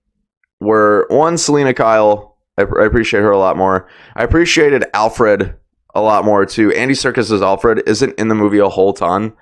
were 0.60 1.08
one, 1.10 1.38
Selina 1.38 1.74
Kyle. 1.74 2.38
I, 2.58 2.64
I 2.64 2.86
appreciate 2.86 3.22
her 3.22 3.32
a 3.32 3.38
lot 3.38 3.58
more. 3.58 3.88
I 4.16 4.24
appreciated 4.24 4.86
Alfred 4.94 5.56
a 5.96 6.02
lot 6.02 6.26
more 6.26 6.46
too. 6.46 6.72
Andy 6.74 6.94
Serkis's 6.94 7.42
Alfred 7.42 7.84
isn't 7.88 8.18
in 8.20 8.28
the 8.28 8.36
movie 8.36 8.60
a 8.60 8.70
whole 8.70 8.94
ton. 8.94 9.34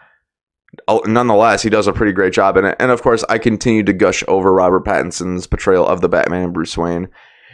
Oh, 0.87 1.01
nonetheless, 1.05 1.63
he 1.63 1.69
does 1.69 1.87
a 1.87 1.93
pretty 1.93 2.13
great 2.13 2.33
job 2.33 2.55
in 2.57 2.65
it. 2.65 2.77
And 2.79 2.91
of 2.91 3.01
course, 3.01 3.25
I 3.27 3.37
continue 3.37 3.83
to 3.83 3.93
gush 3.93 4.23
over 4.27 4.53
Robert 4.53 4.85
Pattinson's 4.85 5.47
portrayal 5.47 5.85
of 5.85 6.01
the 6.01 6.09
Batman 6.09 6.43
and 6.43 6.53
Bruce 6.53 6.77
Wayne. 6.77 7.09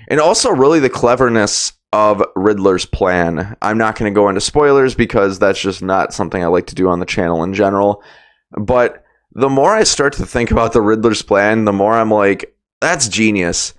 And 0.07 0.19
also, 0.19 0.49
really, 0.49 0.79
the 0.79 0.89
cleverness 0.89 1.73
of 1.93 2.23
Riddler's 2.35 2.85
plan. 2.85 3.55
I'm 3.61 3.77
not 3.77 3.97
going 3.97 4.11
to 4.11 4.15
go 4.15 4.29
into 4.29 4.41
spoilers 4.41 4.95
because 4.95 5.39
that's 5.39 5.59
just 5.59 5.81
not 5.81 6.13
something 6.13 6.43
I 6.43 6.47
like 6.47 6.67
to 6.67 6.75
do 6.75 6.89
on 6.89 6.99
the 6.99 7.05
channel 7.05 7.43
in 7.43 7.53
general. 7.53 8.03
But 8.51 9.03
the 9.33 9.49
more 9.49 9.75
I 9.75 9.83
start 9.83 10.13
to 10.13 10.25
think 10.25 10.51
about 10.51 10.73
the 10.73 10.81
Riddler's 10.81 11.21
plan, 11.21 11.65
the 11.65 11.73
more 11.73 11.93
I'm 11.93 12.11
like, 12.11 12.55
that's 12.81 13.07
genius. 13.07 13.73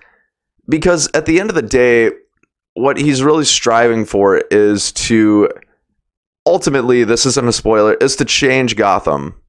Because 0.69 1.09
at 1.15 1.27
the 1.27 1.41
end 1.41 1.51
of 1.51 1.55
the 1.55 1.63
day, 1.63 2.11
what 2.75 2.99
he's 2.99 3.23
really 3.23 3.45
striving 3.45 4.05
for 4.05 4.39
is 4.51 4.93
to 4.93 5.49
ultimately, 6.47 7.05
this 7.05 7.27
isn't 7.27 7.49
a 7.49 7.53
spoiler, 7.53 7.95
is 7.95 8.17
to 8.17 8.25
change 8.25 8.77
Gotham 8.77 9.41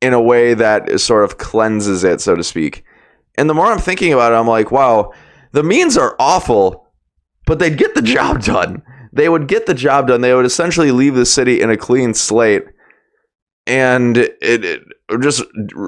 in 0.00 0.12
a 0.12 0.20
way 0.20 0.54
that 0.54 1.00
sort 1.00 1.24
of 1.24 1.38
cleanses 1.38 2.04
it, 2.04 2.20
so 2.20 2.34
to 2.34 2.44
speak. 2.44 2.84
And 3.36 3.50
the 3.50 3.54
more 3.54 3.66
I'm 3.66 3.78
thinking 3.78 4.12
about 4.12 4.32
it, 4.32 4.36
I'm 4.36 4.46
like, 4.46 4.70
wow, 4.70 5.12
the 5.52 5.62
means 5.62 5.96
are 5.96 6.16
awful, 6.18 6.88
but 7.46 7.58
they'd 7.58 7.78
get 7.78 7.94
the 7.94 8.02
job 8.02 8.42
done. 8.42 8.82
They 9.12 9.28
would 9.28 9.48
get 9.48 9.66
the 9.66 9.74
job 9.74 10.08
done. 10.08 10.20
They 10.20 10.34
would 10.34 10.44
essentially 10.44 10.90
leave 10.90 11.14
the 11.14 11.26
city 11.26 11.60
in 11.60 11.70
a 11.70 11.76
clean 11.76 12.14
slate. 12.14 12.64
And 13.66 14.16
it, 14.16 14.32
it 14.40 14.82
just 15.20 15.42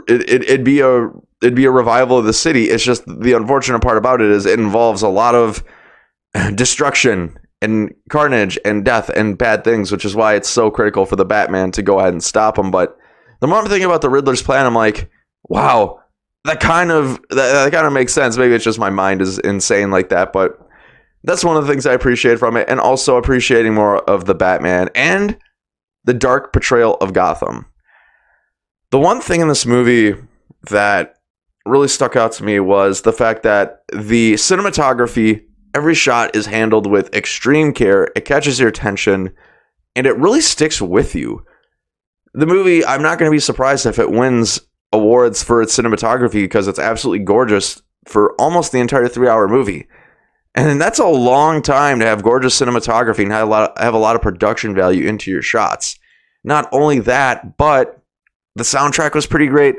it, 0.09 0.31
it'd 0.31 0.65
be 0.65 0.81
a 0.81 1.09
it'd 1.43 1.55
be 1.55 1.65
a 1.65 1.71
revival 1.71 2.19
of 2.19 2.25
the 2.25 2.33
city. 2.33 2.65
It's 2.71 2.85
just 2.85 3.05
the 3.07 3.33
unfortunate 3.33 3.81
part 3.81 3.99
about 3.99 4.21
it 4.21 4.31
is 4.31 4.47
it 4.47 4.59
involves 4.59 5.03
a 5.03 5.09
lot 5.09 5.35
of 5.35 5.65
destruction 6.55 7.39
and 7.63 7.95
carnage 8.09 8.59
and 8.65 8.85
death 8.85 9.11
and 9.11 9.37
bad 9.37 9.65
things, 9.65 9.93
which 9.93 10.05
is 10.05 10.15
why 10.15 10.35
it's 10.35 10.49
so 10.49 10.71
critical 10.71 11.07
for 11.07 11.17
the 11.17 11.25
Batman 11.25 11.71
to 11.73 11.83
go 11.83 11.99
ahead 11.99 12.13
and 12.13 12.23
stop 12.23 12.59
him. 12.59 12.71
But 12.71 12.97
the 13.41 13.47
more 13.47 13.59
I'm 13.59 13.67
thinking 13.67 13.87
about 13.87 14.03
the 14.03 14.11
Riddler's 14.11 14.43
plan, 14.43 14.67
I'm 14.67 14.75
like, 14.75 15.11
wow, 15.45 16.01
that 16.45 16.61
kind 16.61 16.91
of 16.91 17.21
that, 17.31 17.53
that 17.53 17.73
kind 17.73 17.87
of 17.87 17.93
makes 17.93 18.13
sense. 18.13 18.37
Maybe 18.37 18.55
it's 18.55 18.65
just 18.65 18.79
my 18.79 18.91
mind 18.91 19.23
is 19.23 19.39
insane 19.39 19.91
like 19.91 20.09
that, 20.09 20.33
but 20.33 20.59
that's 21.23 21.45
one 21.45 21.57
of 21.57 21.67
the 21.67 21.71
things 21.71 21.87
I 21.87 21.93
appreciate 21.93 22.39
from 22.39 22.57
it, 22.57 22.69
and 22.69 22.81
also 22.81 23.17
appreciating 23.17 23.75
more 23.75 23.99
of 24.09 24.25
the 24.25 24.35
Batman 24.35 24.89
and 24.95 25.37
the 26.05 26.15
dark 26.15 26.53
portrayal 26.53 26.95
of 26.97 27.13
Gotham. 27.13 27.67
The 28.91 28.99
one 28.99 29.21
thing 29.21 29.41
in 29.41 29.49
this 29.49 29.67
movie 29.67 30.15
that 30.71 31.17
really 31.67 31.89
stuck 31.89 32.17
out 32.17 32.33
to 32.33 32.45
me 32.45 32.59
was 32.59 33.03
the 33.03 33.13
fact 33.13 33.43
that 33.43 33.83
the 33.93 34.35
cinematography 34.35 35.45
Every 35.73 35.95
shot 35.95 36.35
is 36.35 36.47
handled 36.47 36.87
with 36.89 37.15
extreme 37.15 37.73
care. 37.73 38.09
It 38.17 38.25
catches 38.25 38.59
your 38.59 38.69
attention 38.69 39.33
and 39.95 40.07
it 40.07 40.17
really 40.17 40.41
sticks 40.41 40.81
with 40.83 41.15
you. 41.15 41.45
The 42.35 42.47
movie, 42.47 42.85
I'm 42.85 43.03
not 43.03 43.19
going 43.19 43.31
to 43.31 43.35
be 43.35 43.41
surprised 43.41 43.87
if 43.87 43.99
it 43.99 44.11
wins 44.11 44.61
awards 44.93 45.43
for 45.43 45.63
its 45.63 45.77
cinematography 45.77 46.43
because 46.43 46.69
it's 46.69 46.79
absolutely 46.79 47.25
gorgeous 47.25 47.83
for 48.07 48.35
almost 48.41 48.73
the 48.73 48.81
entire 48.81 49.09
three 49.09 49.29
hour 49.29 49.49
movie. 49.49 49.87
And 50.55 50.81
that's 50.81 50.99
a 50.99 51.07
long 51.07 51.63
time 51.63 52.01
to 52.01 52.07
have 52.07 52.23
gorgeous 52.23 52.61
cinematography 52.61 53.23
and 53.23 53.33
have 53.33 53.47
a 53.47 53.51
lot 53.51 53.71
of, 53.71 53.83
have 53.83 53.95
a 53.95 53.99
lot 53.99 54.17
of 54.17 54.23
production 54.23 54.75
value 54.75 55.07
into 55.07 55.31
your 55.31 55.43
shots. 55.43 55.99
Not 56.43 56.69
only 56.73 56.99
that, 57.01 57.57
but 57.57 58.03
the 58.57 58.65
soundtrack 58.65 59.15
was 59.15 59.27
pretty 59.27 59.47
great. 59.47 59.77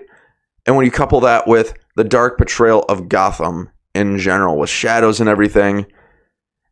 And 0.66 0.76
when 0.76 0.86
you 0.86 0.92
couple 0.92 1.20
that 1.22 1.48
with 1.48 1.74
the 1.96 2.04
dark 2.04 2.38
portrayal 2.38 2.84
of 2.84 3.10
Gotham 3.10 3.70
in 3.94 4.18
general 4.18 4.58
with 4.58 4.70
shadows 4.70 5.20
and 5.20 5.30
everything. 5.30 5.86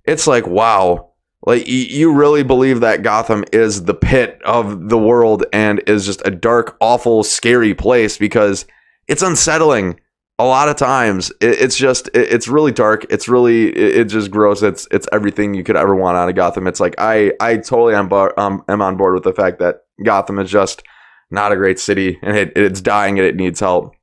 It's 0.06 0.28
like, 0.28 0.48
wow. 0.48 1.09
Like 1.46 1.68
you 1.68 2.14
really 2.14 2.44
believe 2.44 2.82
that 2.82 3.02
Gotham 3.02 3.46
is 3.54 3.84
the 3.84 3.94
pit 3.94 4.42
of 4.44 4.90
the 4.90 4.98
world 4.98 5.46
and 5.54 5.82
is 5.88 6.06
just 6.06 6.22
a 6.26 6.32
dark, 6.32 6.76
awful, 6.82 7.24
scary 7.24 7.74
place 7.74 8.18
because 8.18 8.66
it's 9.08 9.22
unsettling 9.22 10.00
a 10.38 10.44
lot 10.44 10.68
of 10.68 10.76
times. 10.76 11.32
It's 11.40 11.78
just 11.78 12.10
it's 12.14 12.48
really 12.48 12.74
dark. 12.74 13.06
It's 13.10 13.30
really 13.30 13.70
it's 13.70 14.12
just 14.12 14.32
gross. 14.32 14.62
It's 14.62 14.88
it's 14.92 15.08
everything 15.14 15.54
you 15.54 15.64
could 15.64 15.78
ever 15.78 15.96
want 15.96 16.18
out 16.18 16.30
of 16.30 16.36
Gotham. 16.36 16.68
It's 16.68 16.82
like 16.82 16.96
I 16.98 17.34
I 17.40 17.58
totally 17.58 17.96
am 17.96 18.12
um, 18.38 18.64
am 18.68 18.82
on 18.82 18.98
board 18.98 19.14
with 19.14 19.24
the 19.24 19.34
fact 19.34 19.60
that 19.60 19.84
Gotham 20.04 20.40
is 20.40 20.52
just 20.52 20.84
not 21.32 21.52
a 21.52 21.56
great 21.56 21.80
city 21.80 22.20
and 22.22 22.36
it, 22.36 22.54
it's 22.58 22.82
dying 22.82 23.18
and 23.18 23.28
it 23.28 23.36
needs 23.36 23.60
help. 23.62 23.94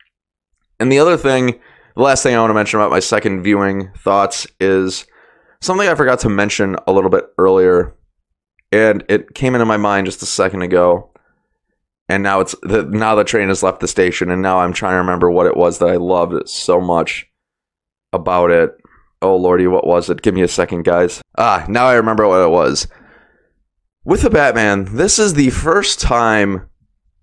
And 0.80 0.90
the 0.90 1.00
other 1.00 1.16
thing 1.18 1.58
the 1.96 2.02
last 2.02 2.22
thing 2.22 2.34
I 2.34 2.40
want 2.40 2.50
to 2.50 2.54
mention 2.54 2.78
about 2.78 2.90
my 2.90 3.00
second 3.00 3.42
viewing 3.42 3.90
thoughts 3.96 4.46
is 4.60 5.06
something 5.60 5.88
I 5.88 5.94
forgot 5.94 6.20
to 6.20 6.28
mention 6.28 6.76
a 6.86 6.92
little 6.92 7.10
bit 7.10 7.26
earlier, 7.38 7.94
and 8.72 9.04
it 9.08 9.34
came 9.34 9.54
into 9.54 9.66
my 9.66 9.76
mind 9.76 10.06
just 10.06 10.22
a 10.22 10.26
second 10.26 10.62
ago. 10.62 11.10
And 12.08 12.22
now 12.22 12.40
it's 12.40 12.54
the, 12.62 12.84
now 12.84 13.16
the 13.16 13.24
train 13.24 13.48
has 13.48 13.62
left 13.62 13.80
the 13.80 13.88
station, 13.88 14.30
and 14.30 14.40
now 14.42 14.60
I'm 14.60 14.72
trying 14.72 14.92
to 14.92 14.98
remember 14.98 15.30
what 15.30 15.46
it 15.46 15.56
was 15.56 15.78
that 15.78 15.88
I 15.88 15.96
loved 15.96 16.48
so 16.48 16.80
much 16.80 17.26
about 18.12 18.50
it. 18.50 18.76
Oh 19.22 19.36
lordy, 19.36 19.66
what 19.66 19.86
was 19.86 20.08
it? 20.08 20.22
Give 20.22 20.34
me 20.34 20.42
a 20.42 20.48
second, 20.48 20.84
guys. 20.84 21.20
Ah, 21.36 21.64
now 21.68 21.86
I 21.86 21.94
remember 21.94 22.28
what 22.28 22.42
it 22.42 22.50
was. 22.50 22.86
With 24.04 24.22
the 24.22 24.30
Batman, 24.30 24.96
this 24.96 25.18
is 25.18 25.34
the 25.34 25.50
first 25.50 26.00
time 26.00 26.68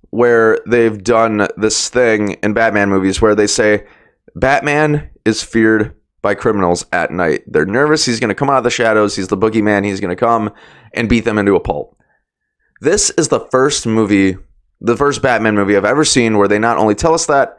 where 0.10 0.60
they've 0.68 1.02
done 1.02 1.48
this 1.56 1.90
thing 1.90 2.32
in 2.44 2.54
Batman 2.54 2.90
movies 2.90 3.22
where 3.22 3.36
they 3.36 3.48
say, 3.48 3.88
Batman 4.36 5.10
is 5.24 5.44
feared 5.44 5.96
by 6.24 6.34
criminals 6.34 6.86
at 6.92 7.12
night. 7.12 7.44
They're 7.46 7.66
nervous. 7.66 8.06
He's 8.06 8.20
going 8.20 8.30
to 8.30 8.36
come 8.36 8.50
out 8.50 8.58
of 8.58 8.64
the 8.64 8.72
shadows. 8.72 9.16
He's 9.16 9.28
the 9.28 9.38
boogeyman. 9.38 9.86
He's 9.86 10.00
going 10.00 10.16
to 10.16 10.20
come 10.20 10.52
and 10.94 11.08
beat 11.08 11.26
them 11.26 11.38
into 11.38 11.56
a 11.56 11.60
pulp. 11.60 11.96
This 12.82 13.12
is 13.12 13.28
the 13.28 13.42
first 13.52 13.86
movie, 13.86 14.38
the 14.82 14.98
first 14.98 15.22
Batman 15.22 15.54
movie 15.54 15.78
I've 15.78 15.86
ever 15.86 16.04
seen 16.04 16.38
where 16.38 16.48
they 16.48 16.58
not 16.58 16.78
only 16.78 16.96
tell 16.96 17.14
us 17.14 17.28
that, 17.28 17.58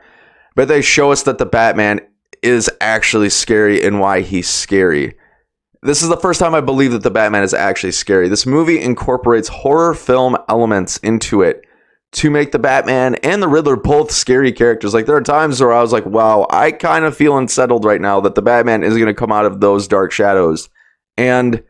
but 0.57 0.67
they 0.67 0.83
show 0.83 1.13
us 1.13 1.23
that 1.25 1.39
the 1.39 1.47
Batman 1.47 2.01
is 2.43 2.69
actually 2.81 3.31
scary 3.31 3.85
and 3.85 4.01
why 4.01 4.23
he's 4.23 4.49
scary. 4.49 5.15
This 5.83 6.03
is 6.03 6.09
the 6.09 6.17
first 6.17 6.41
time 6.41 6.55
I 6.55 6.61
believe 6.63 6.93
that 6.93 7.03
the 7.03 7.11
Batman 7.11 7.43
is 7.43 7.55
actually 7.55 7.93
scary. 7.93 8.29
This 8.29 8.47
movie 8.47 8.81
incorporates 8.81 9.49
horror 9.49 9.95
film 9.95 10.37
elements 10.49 10.97
into 10.99 11.43
it 11.43 11.63
to 12.15 12.31
make 12.31 12.53
the 12.53 12.59
Batman 12.59 13.17
and 13.17 13.43
the 13.43 13.49
Riddler 13.49 13.77
both 13.77 14.11
scary 14.11 14.53
characters. 14.53 14.95
Like 14.95 15.07
there 15.07 15.17
are 15.17 15.23
times 15.23 15.61
where 15.61 15.73
I 15.73 15.83
was 15.83 15.93
like, 15.93 16.07
wow, 16.07 16.47
I 16.49 16.71
kind 16.71 17.05
of 17.05 17.17
feel 17.17 17.37
unsettled 17.37 17.85
right 17.85 18.01
now 18.01 18.21
that 18.21 18.37
the 18.37 18.43
Batman 18.43 18.85
is 18.85 18.95
going 18.95 19.07
to 19.07 19.15
come 19.15 19.33
out 19.33 19.47
of 19.47 19.61
those 19.61 19.89
dark 19.89 20.13
shadows. 20.13 20.69
And 21.17 21.63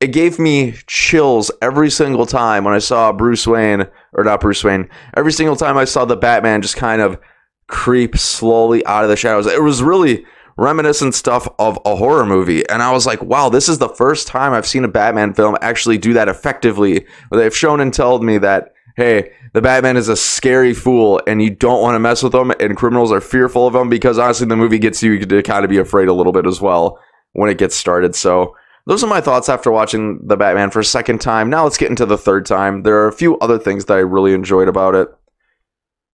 it 0.00 0.08
gave 0.08 0.38
me 0.38 0.74
chills 0.86 1.50
every 1.62 1.90
single 1.90 2.26
time 2.26 2.64
when 2.64 2.74
I 2.74 2.78
saw 2.78 3.10
Bruce 3.12 3.46
Wayne, 3.46 3.86
or 4.12 4.24
not 4.24 4.42
Bruce 4.42 4.62
Wayne, 4.62 4.90
every 5.16 5.32
single 5.32 5.56
time 5.56 5.78
I 5.78 5.86
saw 5.86 6.04
the 6.04 6.16
Batman 6.16 6.60
just 6.60 6.76
kind 6.76 7.00
of 7.00 7.18
creep 7.66 8.18
slowly 8.18 8.84
out 8.84 9.02
of 9.02 9.08
the 9.08 9.16
shadows. 9.16 9.46
It 9.46 9.62
was 9.62 9.82
really 9.82 10.26
reminiscent 10.58 11.14
stuff 11.14 11.48
of 11.58 11.78
a 11.86 11.96
horror 11.96 12.26
movie. 12.26 12.68
And 12.68 12.82
I 12.82 12.92
was 12.92 13.06
like, 13.06 13.22
wow, 13.22 13.48
this 13.48 13.68
is 13.68 13.78
the 13.78 13.88
first 13.88 14.26
time 14.26 14.52
I've 14.52 14.66
seen 14.66 14.84
a 14.84 14.88
Batman 14.88 15.32
film 15.32 15.56
actually 15.62 15.96
do 15.96 16.12
that 16.12 16.28
effectively. 16.28 17.06
They've 17.30 17.56
shown 17.56 17.80
and 17.80 17.92
told 17.92 18.22
me 18.22 18.36
that, 18.38 18.72
hey, 18.96 19.32
the 19.52 19.60
Batman 19.60 19.96
is 19.96 20.08
a 20.08 20.16
scary 20.16 20.72
fool 20.72 21.20
and 21.26 21.42
you 21.42 21.50
don't 21.50 21.82
want 21.82 21.94
to 21.94 22.00
mess 22.00 22.22
with 22.22 22.34
him 22.34 22.50
and 22.58 22.76
criminals 22.76 23.12
are 23.12 23.20
fearful 23.20 23.66
of 23.66 23.74
him 23.74 23.88
because 23.88 24.18
honestly 24.18 24.46
the 24.46 24.56
movie 24.56 24.78
gets 24.78 25.02
you 25.02 25.24
to 25.24 25.42
kind 25.42 25.64
of 25.64 25.70
be 25.70 25.78
afraid 25.78 26.08
a 26.08 26.14
little 26.14 26.32
bit 26.32 26.46
as 26.46 26.60
well 26.60 26.98
when 27.32 27.50
it 27.50 27.58
gets 27.58 27.76
started. 27.76 28.14
So 28.14 28.56
those 28.86 29.04
are 29.04 29.08
my 29.08 29.20
thoughts 29.20 29.48
after 29.48 29.70
watching 29.70 30.20
the 30.26 30.36
Batman 30.36 30.70
for 30.70 30.80
a 30.80 30.84
second 30.84 31.20
time. 31.20 31.50
Now 31.50 31.64
let's 31.64 31.76
get 31.76 31.90
into 31.90 32.06
the 32.06 32.16
third 32.16 32.46
time. 32.46 32.82
There 32.82 32.96
are 32.98 33.08
a 33.08 33.12
few 33.12 33.38
other 33.38 33.58
things 33.58 33.84
that 33.84 33.98
I 33.98 34.00
really 34.00 34.32
enjoyed 34.32 34.68
about 34.68 34.94
it. 34.94 35.08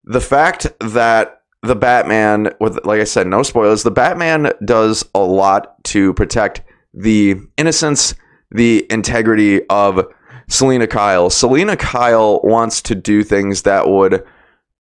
The 0.05 0.21
fact 0.21 0.67
that 0.81 1.43
the 1.63 1.77
Batman, 1.77 2.53
with 2.59 2.85
like 2.85 3.01
I 3.01 3.05
said, 3.05 3.29
no 3.29 3.45
spoilers, 3.45 3.85
the 3.85 3.93
Batman 3.93 4.53
does 4.65 5.05
a 5.15 5.21
lot 5.21 5.85
to 5.85 6.13
protect 6.15 6.63
the 6.93 7.37
innocence, 7.57 8.15
the 8.51 8.85
integrity 8.91 9.65
of 9.69 10.07
Selina 10.53 10.87
Kyle. 10.87 11.31
Selina 11.31 11.77
Kyle 11.77 12.41
wants 12.43 12.83
to 12.83 12.95
do 12.95 13.23
things 13.23 13.63
that 13.63 13.89
would 13.89 14.23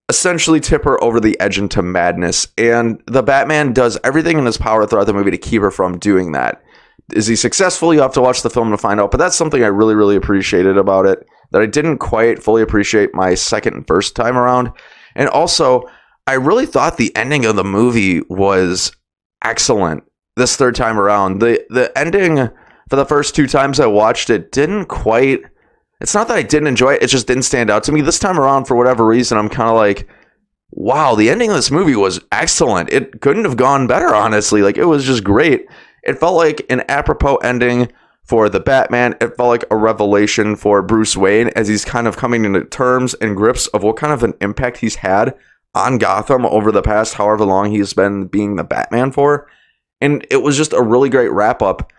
essentially 0.08 0.60
tip 0.60 0.84
her 0.84 1.02
over 1.02 1.18
the 1.18 1.38
edge 1.40 1.58
into 1.58 1.82
madness, 1.82 2.48
and 2.58 3.02
the 3.06 3.22
Batman 3.22 3.72
does 3.72 3.98
everything 4.04 4.38
in 4.38 4.44
his 4.44 4.58
power 4.58 4.86
throughout 4.86 5.06
the 5.06 5.14
movie 5.14 5.30
to 5.30 5.38
keep 5.38 5.62
her 5.62 5.70
from 5.70 5.98
doing 5.98 6.32
that. 6.32 6.62
Is 7.14 7.26
he 7.26 7.36
successful? 7.36 7.94
You 7.94 8.00
have 8.00 8.12
to 8.12 8.20
watch 8.20 8.42
the 8.42 8.50
film 8.50 8.70
to 8.70 8.76
find 8.76 9.00
out. 9.00 9.10
But 9.10 9.16
that's 9.16 9.34
something 9.34 9.64
I 9.64 9.68
really, 9.68 9.94
really 9.94 10.14
appreciated 10.14 10.76
about 10.76 11.06
it 11.06 11.26
that 11.52 11.62
I 11.62 11.66
didn't 11.66 11.98
quite 11.98 12.42
fully 12.42 12.62
appreciate 12.62 13.14
my 13.14 13.34
second 13.34 13.74
and 13.74 13.86
first 13.86 14.14
time 14.14 14.36
around. 14.36 14.70
And 15.14 15.28
also, 15.28 15.84
I 16.26 16.34
really 16.34 16.66
thought 16.66 16.98
the 16.98 17.14
ending 17.16 17.44
of 17.46 17.56
the 17.56 17.64
movie 17.64 18.20
was 18.28 18.92
excellent 19.42 20.04
this 20.36 20.56
third 20.56 20.74
time 20.74 20.98
around. 20.98 21.40
The 21.40 21.64
the 21.70 21.96
ending 21.98 22.50
for 22.88 22.96
the 22.96 23.06
first 23.06 23.34
two 23.34 23.46
times 23.46 23.80
I 23.80 23.86
watched 23.86 24.28
it 24.28 24.52
didn't 24.52 24.86
quite 24.86 25.42
it's 26.02 26.14
not 26.14 26.26
that 26.28 26.36
I 26.36 26.42
didn't 26.42 26.66
enjoy 26.66 26.94
it, 26.94 27.02
it 27.02 27.06
just 27.06 27.28
didn't 27.28 27.44
stand 27.44 27.70
out 27.70 27.84
to 27.84 27.92
me. 27.92 28.00
This 28.00 28.18
time 28.18 28.38
around, 28.38 28.64
for 28.64 28.76
whatever 28.76 29.06
reason, 29.06 29.38
I'm 29.38 29.48
kind 29.48 29.70
of 29.70 29.76
like, 29.76 30.08
wow, 30.72 31.14
the 31.14 31.30
ending 31.30 31.50
of 31.50 31.56
this 31.56 31.70
movie 31.70 31.94
was 31.94 32.20
excellent. 32.32 32.92
It 32.92 33.20
couldn't 33.20 33.44
have 33.44 33.56
gone 33.56 33.86
better, 33.86 34.12
honestly. 34.14 34.62
Like, 34.62 34.76
it 34.76 34.86
was 34.86 35.04
just 35.04 35.22
great. 35.22 35.66
It 36.02 36.18
felt 36.18 36.34
like 36.34 36.66
an 36.70 36.82
apropos 36.88 37.36
ending 37.36 37.92
for 38.24 38.48
the 38.48 38.58
Batman. 38.58 39.14
It 39.20 39.36
felt 39.36 39.48
like 39.48 39.64
a 39.70 39.76
revelation 39.76 40.56
for 40.56 40.82
Bruce 40.82 41.16
Wayne 41.16 41.48
as 41.50 41.68
he's 41.68 41.84
kind 41.84 42.08
of 42.08 42.16
coming 42.16 42.44
into 42.44 42.64
terms 42.64 43.14
and 43.14 43.36
grips 43.36 43.68
of 43.68 43.84
what 43.84 43.96
kind 43.96 44.12
of 44.12 44.24
an 44.24 44.34
impact 44.40 44.78
he's 44.78 44.96
had 44.96 45.34
on 45.74 45.98
Gotham 45.98 46.44
over 46.46 46.72
the 46.72 46.82
past 46.82 47.14
however 47.14 47.44
long 47.44 47.70
he's 47.70 47.94
been 47.94 48.26
being 48.26 48.56
the 48.56 48.64
Batman 48.64 49.12
for. 49.12 49.48
And 50.00 50.26
it 50.30 50.42
was 50.42 50.56
just 50.56 50.72
a 50.72 50.82
really 50.82 51.08
great 51.08 51.30
wrap 51.30 51.62
up 51.62 51.92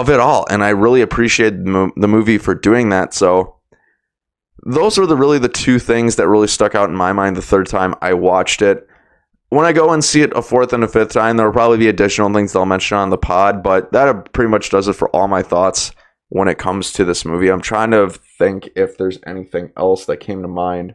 of 0.00 0.10
it 0.10 0.20
all. 0.20 0.46
And 0.50 0.64
I 0.64 0.70
really 0.70 1.02
appreciate 1.02 1.64
the 1.64 2.08
movie 2.08 2.38
for 2.38 2.54
doing 2.54 2.88
that. 2.88 3.14
So 3.14 3.56
those 4.64 4.98
were 4.98 5.06
the 5.06 5.16
really 5.16 5.38
the 5.38 5.48
two 5.48 5.78
things 5.78 6.16
that 6.16 6.28
really 6.28 6.48
stuck 6.48 6.74
out 6.74 6.90
in 6.90 6.96
my 6.96 7.12
mind 7.12 7.36
the 7.36 7.42
third 7.42 7.66
time 7.66 7.94
I 8.02 8.14
watched 8.14 8.62
it. 8.62 8.86
When 9.50 9.66
I 9.66 9.72
go 9.72 9.92
and 9.92 10.04
see 10.04 10.22
it 10.22 10.32
a 10.36 10.42
fourth 10.42 10.72
and 10.72 10.84
a 10.84 10.88
fifth 10.88 11.12
time, 11.12 11.36
there 11.36 11.46
will 11.46 11.52
probably 11.52 11.78
be 11.78 11.88
additional 11.88 12.32
things 12.32 12.52
that 12.52 12.60
I'll 12.60 12.66
mention 12.66 12.96
on 12.96 13.10
the 13.10 13.18
pod, 13.18 13.62
but 13.62 13.90
that 13.92 14.32
pretty 14.32 14.48
much 14.48 14.70
does 14.70 14.86
it 14.86 14.92
for 14.92 15.08
all 15.10 15.28
my 15.28 15.42
thoughts 15.42 15.92
when 16.28 16.46
it 16.46 16.58
comes 16.58 16.92
to 16.92 17.04
this 17.04 17.24
movie. 17.24 17.48
I'm 17.50 17.60
trying 17.60 17.90
to 17.90 18.10
think 18.38 18.68
if 18.76 18.96
there's 18.96 19.18
anything 19.26 19.72
else 19.76 20.04
that 20.06 20.18
came 20.18 20.42
to 20.42 20.48
mind, 20.48 20.94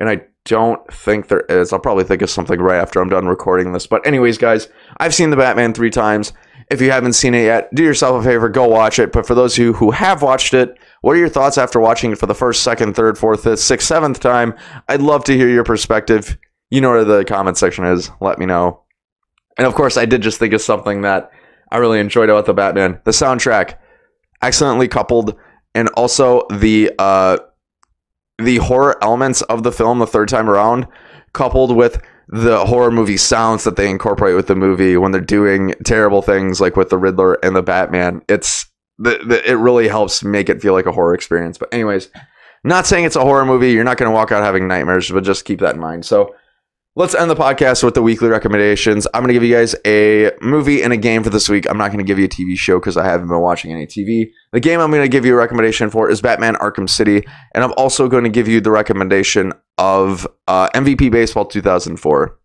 and 0.00 0.08
I 0.08 0.22
don't 0.44 0.92
think 0.92 1.28
there 1.28 1.44
is. 1.48 1.72
I'll 1.72 1.78
probably 1.78 2.04
think 2.04 2.22
of 2.22 2.30
something 2.30 2.60
right 2.60 2.80
after 2.80 3.00
I'm 3.00 3.08
done 3.08 3.26
recording 3.26 3.72
this. 3.72 3.86
But, 3.86 4.06
anyways, 4.06 4.38
guys, 4.38 4.68
I've 4.98 5.14
seen 5.14 5.30
The 5.30 5.36
Batman 5.36 5.72
three 5.72 5.90
times. 5.90 6.32
If 6.70 6.80
you 6.80 6.90
haven't 6.90 7.12
seen 7.12 7.34
it 7.34 7.44
yet, 7.44 7.74
do 7.74 7.82
yourself 7.82 8.20
a 8.20 8.24
favor, 8.24 8.48
go 8.48 8.66
watch 8.66 8.98
it. 8.98 9.12
But 9.12 9.26
for 9.26 9.34
those 9.34 9.54
of 9.54 9.62
you 9.62 9.72
who 9.74 9.90
have 9.90 10.22
watched 10.22 10.54
it, 10.54 10.76
what 11.02 11.14
are 11.14 11.18
your 11.18 11.28
thoughts 11.28 11.58
after 11.58 11.78
watching 11.78 12.12
it 12.12 12.18
for 12.18 12.26
the 12.26 12.34
first, 12.34 12.62
second, 12.62 12.94
third, 12.94 13.18
fourth, 13.18 13.44
fifth, 13.44 13.60
sixth, 13.60 13.86
seventh 13.86 14.20
time? 14.20 14.54
I'd 14.88 15.02
love 15.02 15.24
to 15.24 15.36
hear 15.36 15.48
your 15.48 15.64
perspective. 15.64 16.38
You 16.70 16.80
know 16.80 16.90
where 16.90 17.04
the 17.04 17.24
comment 17.24 17.58
section 17.58 17.84
is. 17.84 18.10
Let 18.20 18.38
me 18.38 18.46
know. 18.46 18.82
And 19.58 19.66
of 19.66 19.74
course, 19.74 19.96
I 19.96 20.06
did 20.06 20.22
just 20.22 20.38
think 20.38 20.54
of 20.54 20.62
something 20.62 21.02
that 21.02 21.30
I 21.70 21.76
really 21.76 22.00
enjoyed 22.00 22.30
about 22.30 22.46
the 22.46 22.54
Batman. 22.54 23.00
The 23.04 23.10
soundtrack, 23.10 23.76
excellently 24.42 24.88
coupled, 24.88 25.38
and 25.74 25.88
also 25.90 26.46
the 26.50 26.92
uh, 26.98 27.38
the 28.38 28.56
horror 28.56 28.96
elements 29.02 29.42
of 29.42 29.62
the 29.62 29.72
film 29.72 29.98
the 29.98 30.06
third 30.06 30.28
time 30.28 30.48
around, 30.48 30.86
coupled 31.32 31.76
with 31.76 32.02
the 32.28 32.64
horror 32.64 32.90
movie 32.90 33.16
sounds 33.16 33.64
that 33.64 33.76
they 33.76 33.90
incorporate 33.90 34.34
with 34.34 34.46
the 34.46 34.56
movie 34.56 34.96
when 34.96 35.12
they're 35.12 35.20
doing 35.20 35.74
terrible 35.84 36.22
things 36.22 36.60
like 36.60 36.76
with 36.76 36.88
the 36.88 36.98
Riddler 36.98 37.34
and 37.44 37.54
the 37.54 37.62
Batman. 37.62 38.22
It's 38.28 38.66
the, 38.98 39.18
the 39.26 39.48
it 39.48 39.54
really 39.54 39.88
helps 39.88 40.24
make 40.24 40.48
it 40.48 40.62
feel 40.62 40.72
like 40.72 40.86
a 40.86 40.92
horror 40.92 41.14
experience. 41.14 41.58
But 41.58 41.72
anyways, 41.72 42.08
not 42.64 42.86
saying 42.86 43.04
it's 43.04 43.16
a 43.16 43.20
horror 43.20 43.44
movie. 43.44 43.72
You're 43.72 43.84
not 43.84 43.98
going 43.98 44.10
to 44.10 44.14
walk 44.14 44.32
out 44.32 44.42
having 44.42 44.66
nightmares, 44.66 45.10
but 45.10 45.24
just 45.24 45.44
keep 45.44 45.60
that 45.60 45.74
in 45.74 45.80
mind. 45.80 46.06
So 46.06 46.34
let's 46.96 47.14
end 47.14 47.28
the 47.28 47.34
podcast 47.34 47.82
with 47.82 47.94
the 47.94 48.02
weekly 48.02 48.28
recommendations. 48.28 49.06
I'm 49.12 49.22
going 49.22 49.28
to 49.28 49.34
give 49.34 49.42
you 49.42 49.54
guys 49.54 49.74
a 49.84 50.30
movie 50.40 50.82
and 50.82 50.92
a 50.92 50.96
game 50.96 51.24
for 51.24 51.30
this 51.30 51.48
week. 51.48 51.68
I'm 51.68 51.76
not 51.76 51.88
going 51.88 51.98
to 51.98 52.04
give 52.04 52.18
you 52.18 52.26
a 52.26 52.28
TV 52.28 52.56
show 52.56 52.78
because 52.78 52.96
I 52.96 53.04
haven't 53.04 53.28
been 53.28 53.40
watching 53.40 53.72
any 53.72 53.86
TV. 53.86 54.30
The 54.52 54.60
game 54.60 54.80
I'm 54.80 54.90
going 54.90 55.02
to 55.02 55.08
give 55.08 55.24
you 55.24 55.34
a 55.34 55.36
recommendation 55.36 55.90
for 55.90 56.08
is 56.08 56.20
Batman 56.20 56.54
Arkham 56.56 56.88
City. 56.88 57.26
And 57.54 57.64
I'm 57.64 57.72
also 57.76 58.08
going 58.08 58.24
to 58.24 58.30
give 58.30 58.46
you 58.46 58.60
the 58.60 58.70
recommendation 58.70 59.52
of 59.76 60.26
uh, 60.46 60.68
MVP 60.70 61.10
Baseball 61.10 61.46
2004 61.46 62.38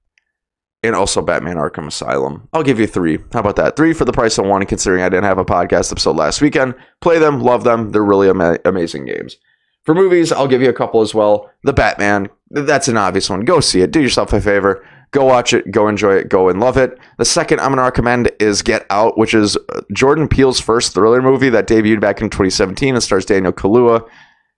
and 0.81 0.95
also 0.95 1.21
Batman 1.21 1.57
Arkham 1.57 1.87
Asylum. 1.87 2.47
I'll 2.53 2.63
give 2.63 2.79
you 2.79 2.87
three. 2.87 3.19
How 3.33 3.41
about 3.41 3.57
that? 3.57 3.75
Three 3.75 3.93
for 3.93 4.05
the 4.05 4.13
price 4.13 4.37
of 4.37 4.45
one, 4.45 4.65
considering 4.65 5.03
I 5.03 5.09
didn't 5.09 5.25
have 5.25 5.37
a 5.37 5.45
podcast 5.45 5.91
episode 5.91 6.15
last 6.15 6.41
weekend. 6.41 6.73
Play 7.01 7.19
them, 7.19 7.41
love 7.41 7.63
them. 7.63 7.91
They're 7.91 8.03
really 8.03 8.29
ama- 8.29 8.59
amazing 8.65 9.05
games. 9.05 9.37
For 9.83 9.93
movies, 9.95 10.31
I'll 10.31 10.47
give 10.47 10.61
you 10.61 10.69
a 10.69 10.73
couple 10.73 11.01
as 11.01 11.13
well. 11.13 11.49
The 11.63 11.73
Batman, 11.73 12.29
that's 12.51 12.87
an 12.87 12.97
obvious 12.97 13.29
one. 13.29 13.41
Go 13.41 13.59
see 13.59 13.81
it. 13.81 13.91
Do 13.91 14.01
yourself 14.01 14.33
a 14.33 14.41
favor. 14.41 14.85
Go 15.11 15.25
watch 15.25 15.53
it. 15.53 15.71
Go 15.71 15.87
enjoy 15.87 16.15
it. 16.15 16.29
Go 16.29 16.49
and 16.49 16.59
love 16.59 16.77
it. 16.77 16.97
The 17.17 17.25
second 17.25 17.59
I'm 17.59 17.67
going 17.67 17.77
to 17.77 17.83
recommend 17.83 18.31
is 18.39 18.61
Get 18.61 18.85
Out, 18.89 19.17
which 19.17 19.33
is 19.33 19.57
uh, 19.57 19.81
Jordan 19.93 20.27
Peele's 20.27 20.59
first 20.59 20.93
thriller 20.93 21.21
movie 21.21 21.49
that 21.49 21.67
debuted 21.67 21.99
back 21.99 22.21
in 22.21 22.29
2017 22.29 22.93
and 22.93 23.03
stars 23.03 23.25
Daniel 23.25 23.53
Kaluuya. 23.53 24.07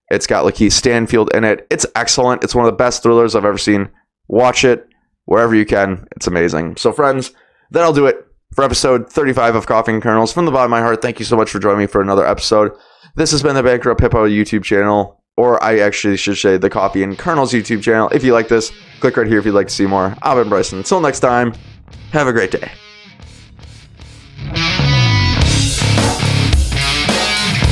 It's 0.10 0.28
got 0.28 0.44
Lakeith 0.44 0.74
Stanfield 0.74 1.34
in 1.34 1.46
it. 1.46 1.66
It's 1.70 1.86
excellent. 1.96 2.44
It's 2.44 2.54
one 2.54 2.66
of 2.66 2.72
the 2.72 2.78
best 2.78 3.02
thrillers 3.02 3.34
I've 3.34 3.46
ever 3.46 3.58
seen. 3.58 3.90
Watch 4.28 4.66
it 4.66 4.88
wherever 5.26 5.56
you 5.56 5.66
can. 5.66 6.06
It's 6.18 6.28
amazing. 6.28 6.76
So, 6.76 6.92
friends, 6.92 7.32
that'll 7.72 7.94
do 7.94 8.08
it 8.08 8.26
for 8.54 8.66
episode 8.66 9.10
35 9.10 9.56
of 9.56 9.68
Coffee 9.68 9.94
and 9.94 10.02
Kernels. 10.02 10.34
From 10.34 10.46
the 10.46 10.52
bottom 10.52 10.74
of 10.74 10.78
my 10.78 10.82
heart, 10.82 11.02
thank 11.02 11.20
you 11.20 11.26
so 11.26 11.38
much 11.38 11.50
for 11.50 11.60
joining 11.60 11.80
me 11.80 11.88
for 11.88 12.02
another 12.02 12.28
episode. 12.28 12.74
This 13.16 13.32
has 13.32 13.42
been 13.42 13.56
the 13.56 13.64
Bankrupt 13.64 14.02
Hippo 14.02 14.28
YouTube 14.28 14.64
channel, 14.64 15.21
or 15.42 15.62
I 15.64 15.80
actually 15.80 16.18
should 16.18 16.38
say 16.38 16.58
the 16.58 16.70
Coffee 16.70 17.02
and 17.02 17.18
Kernels 17.18 17.52
YouTube 17.52 17.82
channel. 17.82 18.10
If 18.10 18.24
you 18.24 18.32
like 18.32 18.48
this, 18.48 18.72
click 19.00 19.18
right 19.18 19.26
here 19.26 19.40
if 19.40 19.46
you'd 19.46 19.54
like 19.54 19.70
to 19.70 19.74
see 19.74 19.88
more. 19.88 20.16
I've 20.22 20.38
been 20.38 20.50
Bryson. 20.50 20.78
Until 20.78 21.02
next 21.02 21.22
time, 21.22 21.54
have 22.12 22.28
a 22.28 22.32
great 22.32 22.52
day. 22.52 22.72